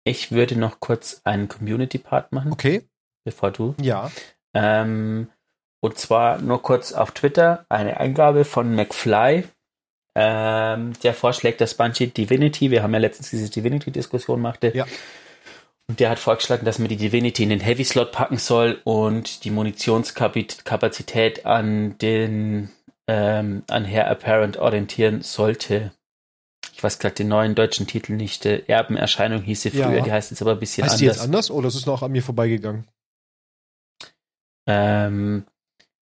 [0.04, 2.52] Ich würde noch kurz einen Community-Part machen.
[2.52, 2.86] Okay.
[3.24, 3.74] Bevor du.
[3.80, 4.10] Ja.
[4.52, 5.30] Ähm,
[5.80, 9.44] und zwar nur kurz auf Twitter eine Eingabe von McFly,
[10.14, 14.86] ähm, der vorschlägt, dass Bungie Divinity, wir haben ja letztens diese Divinity-Diskussion machte, ja.
[15.88, 19.50] und der hat vorgeschlagen, dass man die Divinity in den Heavy-Slot packen soll und die
[19.50, 22.70] Munitionskapazität an den
[23.06, 25.92] ähm, an Herr Apparent orientieren sollte
[26.74, 30.02] ich weiß gerade den neuen deutschen Titel nicht, äh, Erbenerscheinung hieß sie früher, ja.
[30.02, 31.00] die heißt jetzt aber ein bisschen heißt anders.
[31.08, 32.88] Heißt die jetzt anders oder ist es noch an mir vorbeigegangen?
[34.66, 35.46] Ähm,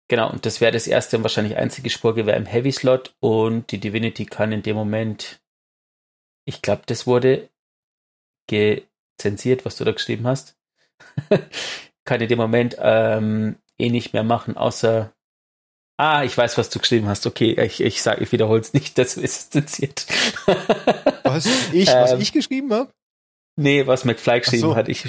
[0.06, 3.78] genau, und das wäre das erste und wahrscheinlich einzige Spurgewehr im Heavy Slot und die
[3.78, 5.40] Divinity kann in dem Moment,
[6.44, 7.48] ich glaube, das wurde
[8.46, 10.56] gezensiert, was du da geschrieben hast.
[12.04, 15.12] kann in dem Moment ähm, eh nicht mehr machen, außer
[16.00, 17.26] Ah, ich weiß, was du geschrieben hast.
[17.26, 20.06] Okay, ich, ich sage, ich wiederhole es nicht, das ist zensiert.
[21.24, 21.44] Was
[21.74, 22.90] ich, was ähm, ich geschrieben habe?
[23.56, 24.76] Nee, was McFly geschrieben so.
[24.76, 24.88] hat.
[24.88, 25.04] Ich,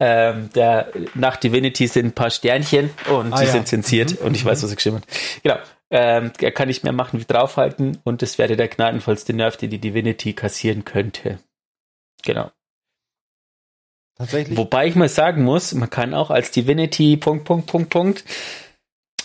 [0.00, 3.52] ähm, der, nach Divinity sind ein paar Sternchen und ah, die ja.
[3.52, 4.28] sind zensiert mhm.
[4.28, 5.04] und ich weiß, was er geschrieben hat.
[5.42, 5.58] Genau.
[5.90, 9.68] Ähm, er kann nicht mehr machen wie draufhalten und das wäre der gnadenvollste Nerv, den
[9.68, 11.38] die Divinity kassieren könnte.
[12.22, 12.50] Genau.
[14.16, 14.56] Tatsächlich.
[14.56, 18.24] Wobei ich mal sagen muss, man kann auch als Divinity Punkt, Punkt, Punkt, Punkt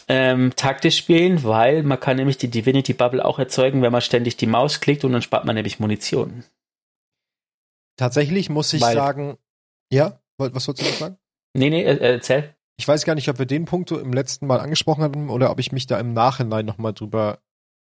[0.08, 4.38] ähm, taktisch spielen, weil man kann nämlich die Divinity Bubble auch erzeugen, wenn man ständig
[4.38, 6.44] die Maus klickt und dann spart man nämlich Munition.
[7.96, 9.38] Tatsächlich muss ich weil, sagen,
[9.92, 11.18] ja, was wolltest du noch sagen?
[11.54, 12.56] Nee, nee, äh, erzähl.
[12.78, 15.52] Ich weiß gar nicht, ob wir den Punkt so im letzten Mal angesprochen hatten oder
[15.52, 17.40] ob ich mich da im Nachhinein nochmal drüber,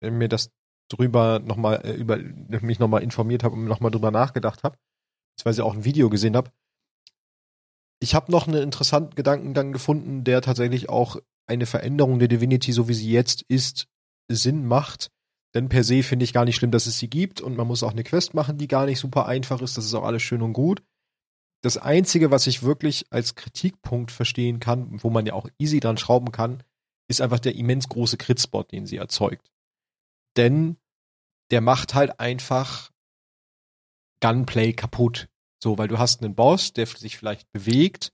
[0.02, 0.52] äh, mir das
[0.90, 2.18] drüber nochmal, äh, über,
[2.62, 4.78] mich nochmal informiert habe und nochmal drüber nachgedacht habe,
[5.36, 6.52] beziehungsweise auch ein Video gesehen habe.
[8.00, 11.18] Ich habe noch einen interessanten Gedankengang gefunden, der tatsächlich auch
[11.48, 13.88] eine Veränderung der Divinity, so wie sie jetzt ist,
[14.28, 15.12] Sinn macht.
[15.54, 17.84] Denn per se finde ich gar nicht schlimm, dass es sie gibt und man muss
[17.84, 19.78] auch eine Quest machen, die gar nicht super einfach ist.
[19.78, 20.84] Das ist auch alles schön und gut.
[21.62, 25.98] Das Einzige, was ich wirklich als Kritikpunkt verstehen kann, wo man ja auch easy dran
[25.98, 26.62] schrauben kann,
[27.08, 29.50] ist einfach der immens große Crit-Spot, den sie erzeugt.
[30.38, 30.78] Denn
[31.52, 32.92] der macht halt einfach
[34.20, 35.30] Gunplay kaputt.
[35.62, 38.12] So, weil du hast einen Boss, der sich vielleicht bewegt,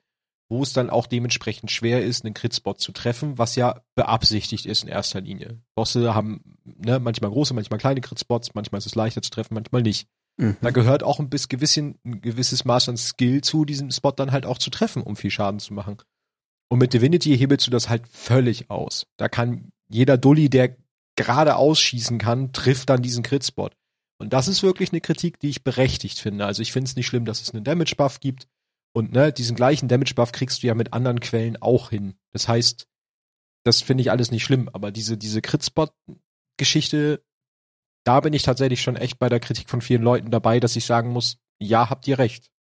[0.52, 4.84] wo es dann auch dementsprechend schwer ist, einen Crit-Spot zu treffen, was ja beabsichtigt ist
[4.84, 5.62] in erster Linie.
[5.76, 9.82] Bosse haben ne, manchmal große, manchmal kleine Crit-Spots, manchmal ist es leichter zu treffen, manchmal
[9.82, 10.10] nicht.
[10.36, 10.58] Mhm.
[10.60, 14.34] Da gehört auch ein, bis gewissen, ein gewisses Maß an Skill zu, diesen Spot dann
[14.34, 15.96] halt auch zu treffen, um viel Schaden zu machen.
[16.70, 19.08] Und mit Divinity hebelst du das halt völlig aus.
[19.16, 20.76] Da kann jeder Dulli, der
[21.16, 23.70] gerade ausschießen kann, trifft dann diesen Crit-Spot.
[24.20, 26.46] Und das ist wirklich eine Kritik, die ich berechtigt finde.
[26.46, 28.48] Also ich finde es nicht schlimm, dass es einen Damage-Buff gibt.
[28.94, 32.16] Und ne, diesen gleichen Damage-Buff kriegst du ja mit anderen Quellen auch hin.
[32.34, 32.88] Das heißt,
[33.64, 37.24] das finde ich alles nicht schlimm, aber diese, diese Crit-Spot-Geschichte,
[38.06, 40.86] da bin ich tatsächlich schon echt bei der Kritik von vielen Leuten dabei, dass ich
[40.86, 42.52] sagen muss, ja, habt ihr recht.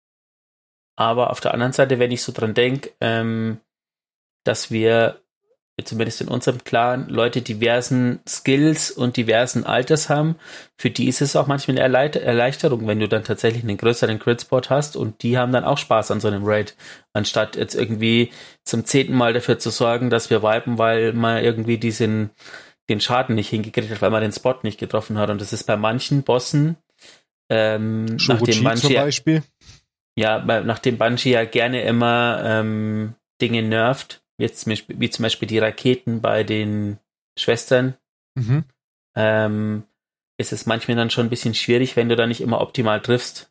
[0.95, 3.59] Aber auf der anderen Seite, wenn ich so dran denke, ähm,
[4.43, 5.20] dass wir
[5.83, 10.35] zumindest in unserem Clan, Leute diversen Skills und diversen Alters haben,
[10.77, 14.69] für die ist es auch manchmal eine Erleichterung, wenn du dann tatsächlich einen größeren Gridspot
[14.69, 16.75] hast und die haben dann auch Spaß an so einem Raid,
[17.13, 18.31] anstatt jetzt irgendwie
[18.63, 22.31] zum zehnten Mal dafür zu sorgen, dass wir wipen, weil man irgendwie diesen,
[22.89, 25.29] den Schaden nicht hingekriegt hat, weil man den Spot nicht getroffen hat.
[25.29, 26.77] Und das ist bei manchen Bossen,
[27.49, 29.43] ähm, nachdem Bungie, zum Beispiel.
[30.15, 36.21] Ja, nachdem Bungie ja gerne immer ähm, Dinge nervt, jetzt wie zum Beispiel die Raketen
[36.21, 36.97] bei den
[37.37, 37.95] Schwestern,
[38.35, 38.65] mhm.
[39.15, 39.83] ähm,
[40.37, 43.49] ist es manchmal dann schon ein bisschen schwierig, wenn du da nicht immer optimal triffst.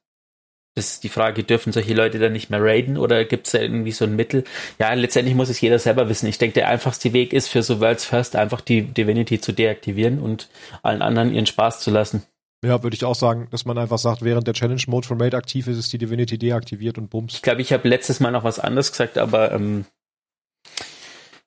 [0.76, 3.59] Das ist die Frage, dürfen solche Leute dann nicht mehr raiden oder gibt es da
[3.59, 4.45] irgendwie so ein Mittel?
[4.78, 6.28] Ja, letztendlich muss es jeder selber wissen.
[6.28, 10.20] Ich denke, der einfachste Weg ist für so Worlds First einfach die Divinity zu deaktivieren
[10.20, 10.49] und
[10.82, 12.22] allen anderen ihren Spaß zu lassen.
[12.64, 15.34] Ja, würde ich auch sagen, dass man einfach sagt, während der Challenge Mode von Raid
[15.34, 17.34] aktiv ist, ist die Divinity deaktiviert und bums.
[17.34, 19.86] Ich glaube, ich habe letztes Mal noch was anderes gesagt, aber ähm,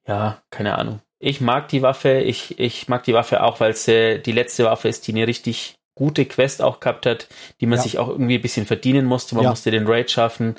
[0.07, 1.01] ja, keine Ahnung.
[1.19, 4.65] Ich mag die Waffe, ich, ich mag die Waffe auch, weil es äh, die letzte
[4.65, 7.27] Waffe ist, die eine richtig gute Quest auch gehabt hat,
[7.61, 7.83] die man ja.
[7.83, 9.35] sich auch irgendwie ein bisschen verdienen musste.
[9.35, 9.49] Man ja.
[9.51, 10.55] musste den Raid schaffen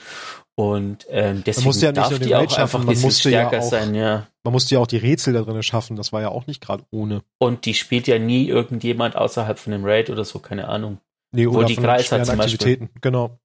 [0.57, 3.95] und ähm, deswegen ja darf nicht die auch schaffen, einfach ein bisschen stärker auch, sein,
[3.95, 4.29] ja.
[4.45, 6.85] Man musste ja auch die Rätsel da drin schaffen, das war ja auch nicht gerade
[6.91, 7.23] ohne.
[7.39, 10.99] Und die spielt ja nie irgendjemand außerhalb von dem Raid oder so, keine Ahnung.
[11.33, 13.01] Nee, Wo oder die Kreis hat zum Aktivitäten, Beispiel.
[13.01, 13.39] genau.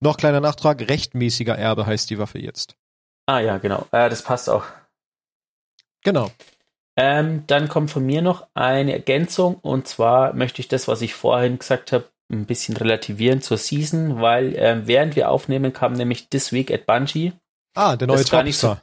[0.00, 2.76] Noch kleiner Nachtrag, rechtmäßiger Erbe heißt die Waffe jetzt.
[3.26, 3.86] Ah ja, genau.
[3.92, 4.64] Äh, das passt auch.
[6.04, 6.30] Genau.
[6.96, 11.14] Ähm, dann kommt von mir noch eine Ergänzung und zwar möchte ich das, was ich
[11.14, 16.28] vorhin gesagt habe, ein bisschen relativieren zur Season, weil äh, während wir aufnehmen, kam nämlich
[16.28, 17.32] This Week at Bungie.
[17.74, 18.76] Ah, der neue das gar nicht so,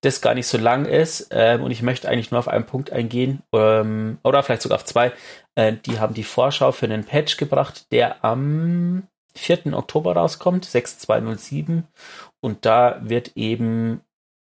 [0.00, 2.90] Das gar nicht so lang ist ähm, und ich möchte eigentlich nur auf einen Punkt
[2.90, 5.12] eingehen ähm, oder vielleicht sogar auf zwei.
[5.54, 9.74] Äh, die haben die Vorschau für einen Patch gebracht, der am 4.
[9.74, 11.86] Oktober rauskommt, 6207
[12.40, 14.00] und da wird eben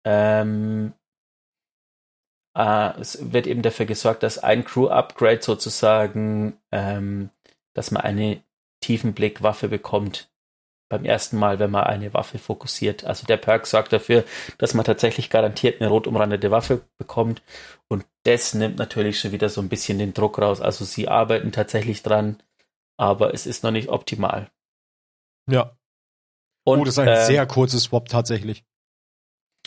[0.06, 0.94] ähm,
[2.56, 7.30] äh, es wird eben dafür gesorgt, dass ein Crew-Upgrade sozusagen ähm,
[7.74, 8.44] dass man eine
[8.82, 10.30] Tiefenblickwaffe bekommt
[10.90, 13.04] beim ersten Mal, wenn man eine Waffe fokussiert.
[13.04, 14.24] Also der Perk sorgt dafür,
[14.60, 17.42] dass man tatsächlich garantiert eine rot umrandete Waffe bekommt
[17.88, 20.62] und das nimmt natürlich schon wieder so ein bisschen den Druck raus.
[20.62, 22.42] Also sie arbeiten tatsächlich dran,
[22.98, 24.52] aber es ist noch nicht optimal.
[25.50, 25.76] Ja.
[26.66, 28.64] Und, oh, das ist ein äh, sehr kurzes Swap tatsächlich.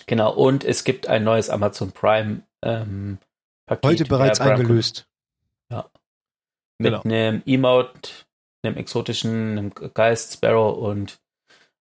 [0.07, 3.18] Genau, und es gibt ein neues Amazon Prime ähm,
[3.66, 3.84] Paket.
[3.84, 5.09] Heute bereits eingelöst.
[5.70, 5.90] Ja
[6.78, 7.02] mit genau.
[7.02, 8.11] einem Emote,
[8.62, 11.18] einem exotischen, einem Geist, Sparrow und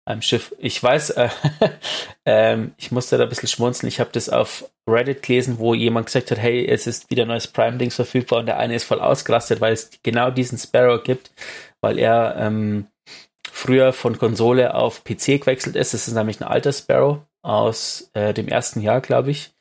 [0.06, 0.54] einem Schiff.
[0.58, 1.30] Ich weiß, äh,
[2.26, 3.88] ähm, ich musste da ein bisschen schmunzeln.
[3.88, 7.48] Ich habe das auf Reddit gelesen, wo jemand gesagt hat, hey, es ist wieder neues
[7.48, 11.32] Prime-Dings verfügbar und der eine ist voll ausgerastet, weil es genau diesen Sparrow gibt,
[11.82, 12.88] weil er ähm,
[13.50, 15.94] früher von Konsole auf PC gewechselt ist.
[15.94, 19.54] Das ist nämlich ein alter Sparrow aus äh, dem ersten Jahr, glaube ich.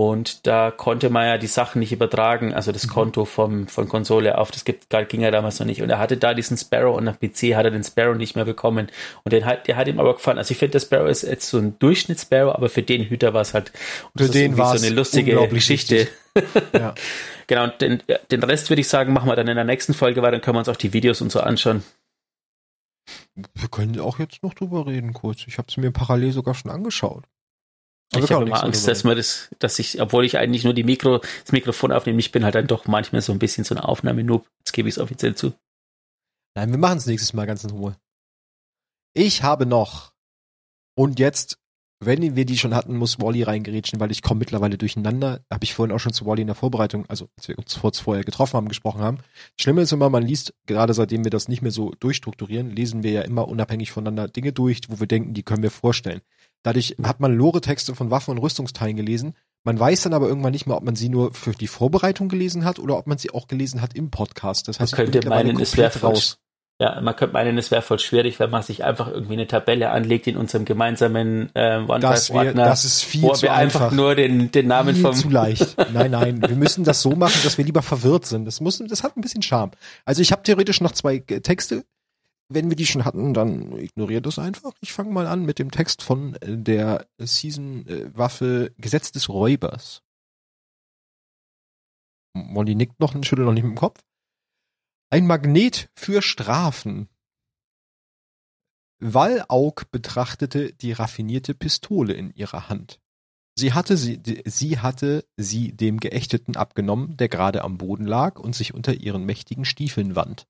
[0.00, 2.90] Und da konnte man ja die Sachen nicht übertragen, also das mhm.
[2.90, 5.82] Konto vom, von Konsole auf, das gibt, ging ja damals noch nicht.
[5.82, 8.46] Und er hatte da diesen Sparrow und nach PC hat er den Sparrow nicht mehr
[8.46, 8.88] bekommen.
[9.24, 10.38] Und den hat, der hat ihm aber gefallen.
[10.38, 13.42] Also ich finde, der Sparrow ist jetzt so ein Durchschnitts-Sparrow, aber für den Hüter war
[13.42, 13.72] es halt
[14.16, 16.08] für den war so eine lustige Geschichte.
[16.72, 16.94] ja.
[17.46, 20.22] genau, und den, den Rest würde ich sagen, machen wir dann in der nächsten Folge,
[20.22, 21.82] weil dann können wir uns auch die Videos und so anschauen.
[23.34, 25.46] Wir können auch jetzt noch drüber reden, kurz.
[25.46, 27.24] Ich habe es mir parallel sogar schon angeschaut.
[28.12, 30.82] Also ich habe immer Angst, dass man das, dass ich, obwohl ich eigentlich nur die
[30.82, 33.86] Mikro, das Mikrofon aufnehme, ich bin halt dann doch manchmal so ein bisschen so eine
[33.86, 34.48] Aufnahme-Noob.
[34.58, 35.52] Jetzt gebe ich es offiziell zu.
[36.56, 37.96] Nein, wir machen es nächstes Mal ganz in Ruhe.
[39.14, 40.12] Ich habe noch,
[40.96, 41.58] und jetzt,
[42.00, 45.44] wenn wir die schon hatten, muss Wally reingerätschen, weil ich komme mittlerweile durcheinander.
[45.48, 48.00] Habe ich vorhin auch schon zu Wally in der Vorbereitung, also als wir uns kurz
[48.00, 49.18] vorher getroffen haben, gesprochen haben.
[49.56, 53.04] Das Schlimme ist immer, man liest, gerade seitdem wir das nicht mehr so durchstrukturieren, lesen
[53.04, 56.22] wir ja immer unabhängig voneinander Dinge durch, wo wir denken, die können wir vorstellen.
[56.62, 59.34] Dadurch hat man Lore-Texte von Waffen und Rüstungsteilen gelesen.
[59.64, 62.64] Man weiß dann aber irgendwann nicht mehr, ob man sie nur für die Vorbereitung gelesen
[62.64, 64.68] hat oder ob man sie auch gelesen hat im Podcast.
[64.68, 66.38] Das heißt, man könnte meinen, es wäre raus.
[66.80, 69.90] Ja, man könnte meinen, es wäre voll schwierig, wenn man sich einfach irgendwie eine Tabelle
[69.90, 72.54] anlegt in unserem gemeinsamen äh, OneDrive-Ordner.
[72.54, 73.82] Das, das ist viel wo zu wir einfach.
[73.82, 75.76] einfach nur den, den Namen viel vom zu leicht.
[75.92, 78.46] Nein, nein, wir müssen das so machen, dass wir lieber verwirrt sind.
[78.46, 79.72] Das muss, das hat ein bisschen Charme.
[80.06, 81.84] Also ich habe theoretisch noch zwei Texte
[82.50, 84.72] wenn wir die schon hatten, dann ignoriert das einfach.
[84.80, 90.02] Ich fange mal an mit dem Text von äh, der Season-Waffe Gesetz des Räubers.
[92.34, 94.00] Molly nickt noch und schüttelt noch nicht mit dem Kopf.
[95.10, 97.08] Ein Magnet für Strafen.
[99.00, 103.00] Wallaug betrachtete die raffinierte Pistole in ihrer Hand.
[103.56, 108.54] Sie hatte sie, sie hatte sie dem Geächteten abgenommen, der gerade am Boden lag und
[108.54, 110.46] sich unter ihren mächtigen Stiefeln wand.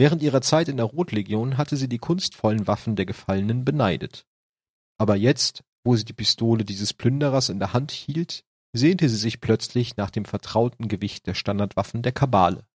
[0.00, 4.24] Während ihrer Zeit in der Rotlegion hatte sie die kunstvollen Waffen der Gefallenen beneidet.
[4.96, 8.42] Aber jetzt, wo sie die Pistole dieses Plünderers in der Hand hielt,
[8.72, 12.66] sehnte sie sich plötzlich nach dem vertrauten Gewicht der Standardwaffen der Kabale.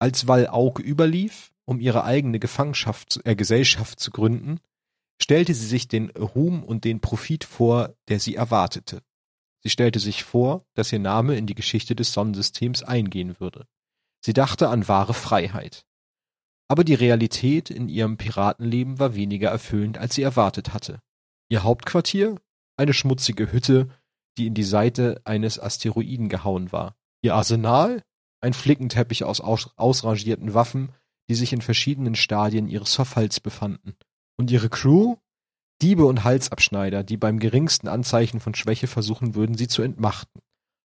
[0.00, 4.60] Als Val Aug überlief, um ihre eigene Gefangenschaft, äh, Gesellschaft zu gründen,
[5.18, 9.02] stellte sie sich den Ruhm und den Profit vor, der sie erwartete.
[9.62, 13.66] Sie stellte sich vor, dass ihr Name in die Geschichte des Sonnensystems eingehen würde.
[14.20, 15.86] Sie dachte an wahre Freiheit.
[16.72, 21.02] Aber die Realität in ihrem Piratenleben war weniger erfüllend, als sie erwartet hatte.
[21.50, 22.36] Ihr Hauptquartier?
[22.78, 23.90] Eine schmutzige Hütte,
[24.38, 26.96] die in die Seite eines Asteroiden gehauen war.
[27.20, 28.02] Ihr Arsenal?
[28.40, 30.92] Ein Flickenteppich aus ausrangierten Waffen,
[31.28, 33.94] die sich in verschiedenen Stadien ihres Verfalls befanden.
[34.38, 35.16] Und ihre Crew?
[35.82, 40.40] Diebe und Halsabschneider, die beim geringsten Anzeichen von Schwäche versuchen würden, sie zu entmachten.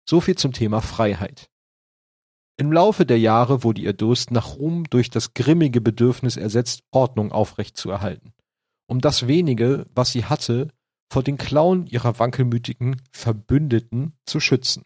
[0.06, 1.50] So viel zum Thema Freiheit.
[2.60, 7.32] Im Laufe der Jahre wurde ihr Durst nach Ruhm durch das grimmige Bedürfnis ersetzt, Ordnung
[7.32, 8.34] aufrechtzuerhalten.
[8.88, 10.70] Um das wenige, was sie hatte,
[11.12, 14.84] vor den Klauen ihrer wankelmütigen Verbündeten zu schützen.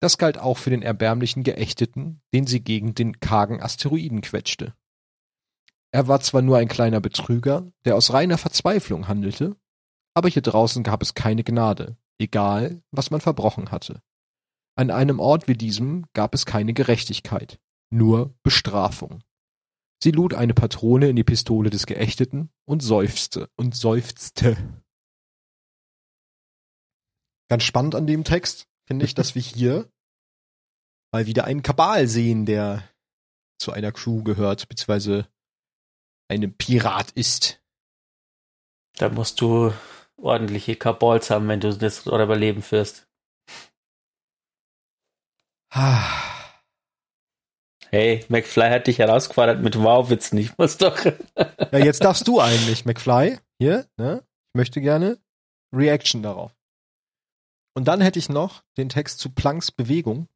[0.00, 4.72] Das galt auch für den erbärmlichen Geächteten, den sie gegen den kargen Asteroiden quetschte.
[5.90, 9.56] Er war zwar nur ein kleiner Betrüger, der aus reiner Verzweiflung handelte,
[10.14, 14.02] aber hier draußen gab es keine Gnade, egal was man verbrochen hatte.
[14.78, 17.58] An einem Ort wie diesem gab es keine Gerechtigkeit,
[17.90, 19.24] nur Bestrafung.
[20.00, 24.56] Sie lud eine Patrone in die Pistole des Geächteten und seufzte und seufzte.
[27.50, 29.90] Ganz spannend an dem Text finde ich, dass wir hier
[31.12, 32.88] mal wieder einen Kabal sehen, der
[33.60, 35.26] zu einer Crew gehört, beziehungsweise
[36.30, 37.60] einem Pirat ist.
[38.94, 39.72] Da musst du
[40.16, 43.07] ordentliche Kabals haben, wenn du das oder überleben führst.
[47.90, 50.36] Hey, McFly hat dich herausgefordert mit Wow-Witzen.
[50.36, 51.02] Ich muss doch.
[51.36, 53.38] ja, jetzt darfst du eigentlich, McFly.
[53.58, 54.22] Hier, ne?
[54.48, 55.18] Ich möchte gerne
[55.74, 56.54] Reaction darauf.
[57.74, 60.28] Und dann hätte ich noch den Text zu Planks Bewegung.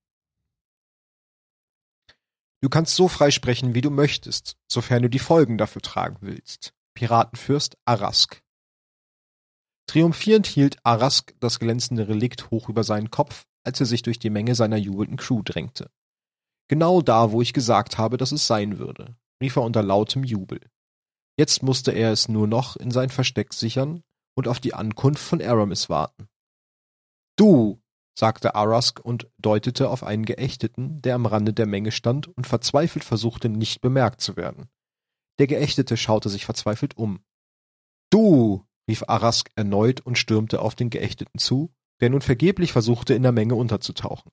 [2.62, 6.72] Du kannst so frei sprechen, wie du möchtest, sofern du die Folgen dafür tragen willst.
[6.94, 8.42] Piratenfürst Arask.
[9.88, 14.30] Triumphierend hielt Arask das glänzende Relikt hoch über seinen Kopf, als er sich durch die
[14.30, 15.90] Menge seiner jubelnden Crew drängte.
[16.68, 20.60] Genau da, wo ich gesagt habe, dass es sein würde, rief er unter lautem Jubel.
[21.38, 24.02] Jetzt musste er es nur noch in sein Versteck sichern
[24.34, 26.28] und auf die Ankunft von Aramis warten.
[27.36, 27.82] Du,
[28.18, 33.04] sagte Arask und deutete auf einen Geächteten, der am Rande der Menge stand und verzweifelt
[33.04, 34.68] versuchte, nicht bemerkt zu werden.
[35.38, 37.24] Der Geächtete schaute sich verzweifelt um.
[38.10, 43.22] Du, rief Arask erneut und stürmte auf den Geächteten zu, der nun vergeblich versuchte, in
[43.22, 44.30] der Menge unterzutauchen.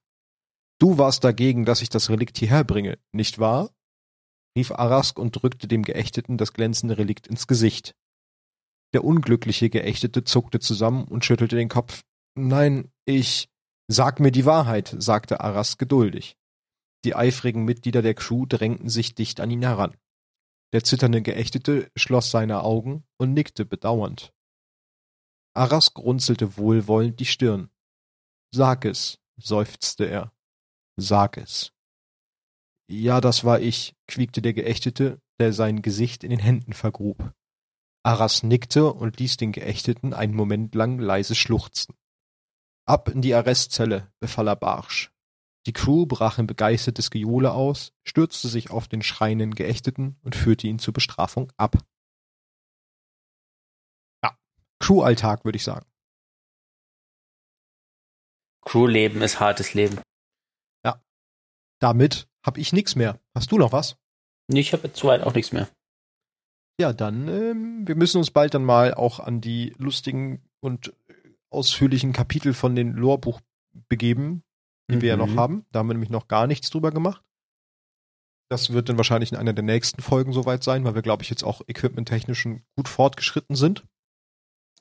[0.79, 3.69] Du warst dagegen, dass ich das Relikt hierher bringe, nicht wahr?
[4.57, 7.95] rief Arask und drückte dem Geächteten das glänzende Relikt ins Gesicht.
[8.93, 12.01] Der unglückliche Geächtete zuckte zusammen und schüttelte den Kopf.
[12.35, 13.47] Nein, ich.
[13.87, 16.35] Sag mir die Wahrheit, sagte Arras geduldig.
[17.05, 19.95] Die eifrigen Mitglieder der Crew drängten sich dicht an ihn heran.
[20.73, 24.33] Der zitternde Geächtete schloss seine Augen und nickte bedauernd.
[25.59, 27.69] Arras grunzelte wohlwollend die Stirn.
[28.55, 30.31] Sag es, seufzte er.
[30.95, 31.73] Sag es.
[32.89, 37.33] Ja, das war ich, quiekte der Geächtete, der sein Gesicht in den Händen vergrub.
[38.03, 41.93] Arras nickte und ließ den Geächteten einen Moment lang leise schluchzen.
[42.85, 45.11] Ab in die Arrestzelle, befahl er barsch.
[45.65, 50.67] Die Crew brach in begeistertes Gejohle aus, stürzte sich auf den schreienden Geächteten und führte
[50.67, 51.85] ihn zur Bestrafung ab.
[54.79, 55.85] Crew-Alltag, würde ich sagen.
[58.65, 59.99] Crew-Leben ist hartes Leben.
[60.85, 61.01] Ja.
[61.79, 63.19] Damit habe ich nichts mehr.
[63.35, 63.97] Hast du noch was?
[64.47, 65.69] Ich habe jetzt soweit auch nichts mehr.
[66.79, 70.93] Ja, dann, ähm, wir müssen uns bald dann mal auch an die lustigen und
[71.49, 73.41] ausführlichen Kapitel von den Lorbuch
[73.89, 74.43] begeben,
[74.89, 75.01] die mhm.
[75.01, 75.39] wir ja noch mhm.
[75.39, 75.65] haben.
[75.71, 77.21] Da haben wir nämlich noch gar nichts drüber gemacht.
[78.49, 81.29] Das wird dann wahrscheinlich in einer der nächsten Folgen soweit sein, weil wir, glaube ich,
[81.29, 83.85] jetzt auch equipmenttechnisch gut fortgeschritten sind.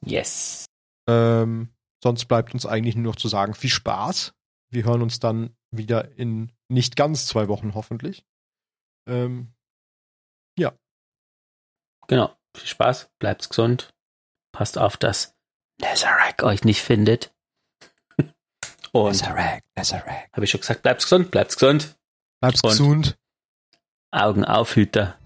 [0.04, 0.66] Yes.
[1.08, 1.68] Ähm,
[2.02, 4.32] sonst bleibt uns eigentlich nur noch zu sagen, viel Spaß.
[4.70, 8.24] Wir hören uns dann wieder in nicht ganz zwei Wochen hoffentlich.
[9.06, 9.52] Ähm,
[10.58, 10.72] ja.
[12.06, 12.34] Genau.
[12.56, 13.94] Viel Spaß, bleibt gesund,
[14.52, 15.34] passt auf, dass
[15.80, 17.32] Nazarek euch nicht findet.
[18.92, 20.28] Und Nazarek, Nazarek.
[20.32, 21.96] Habe ich schon gesagt, bleibt gesund, bleibt gesund.
[22.40, 23.18] Bleibt gesund.
[24.10, 25.18] Augen auf, Hüter.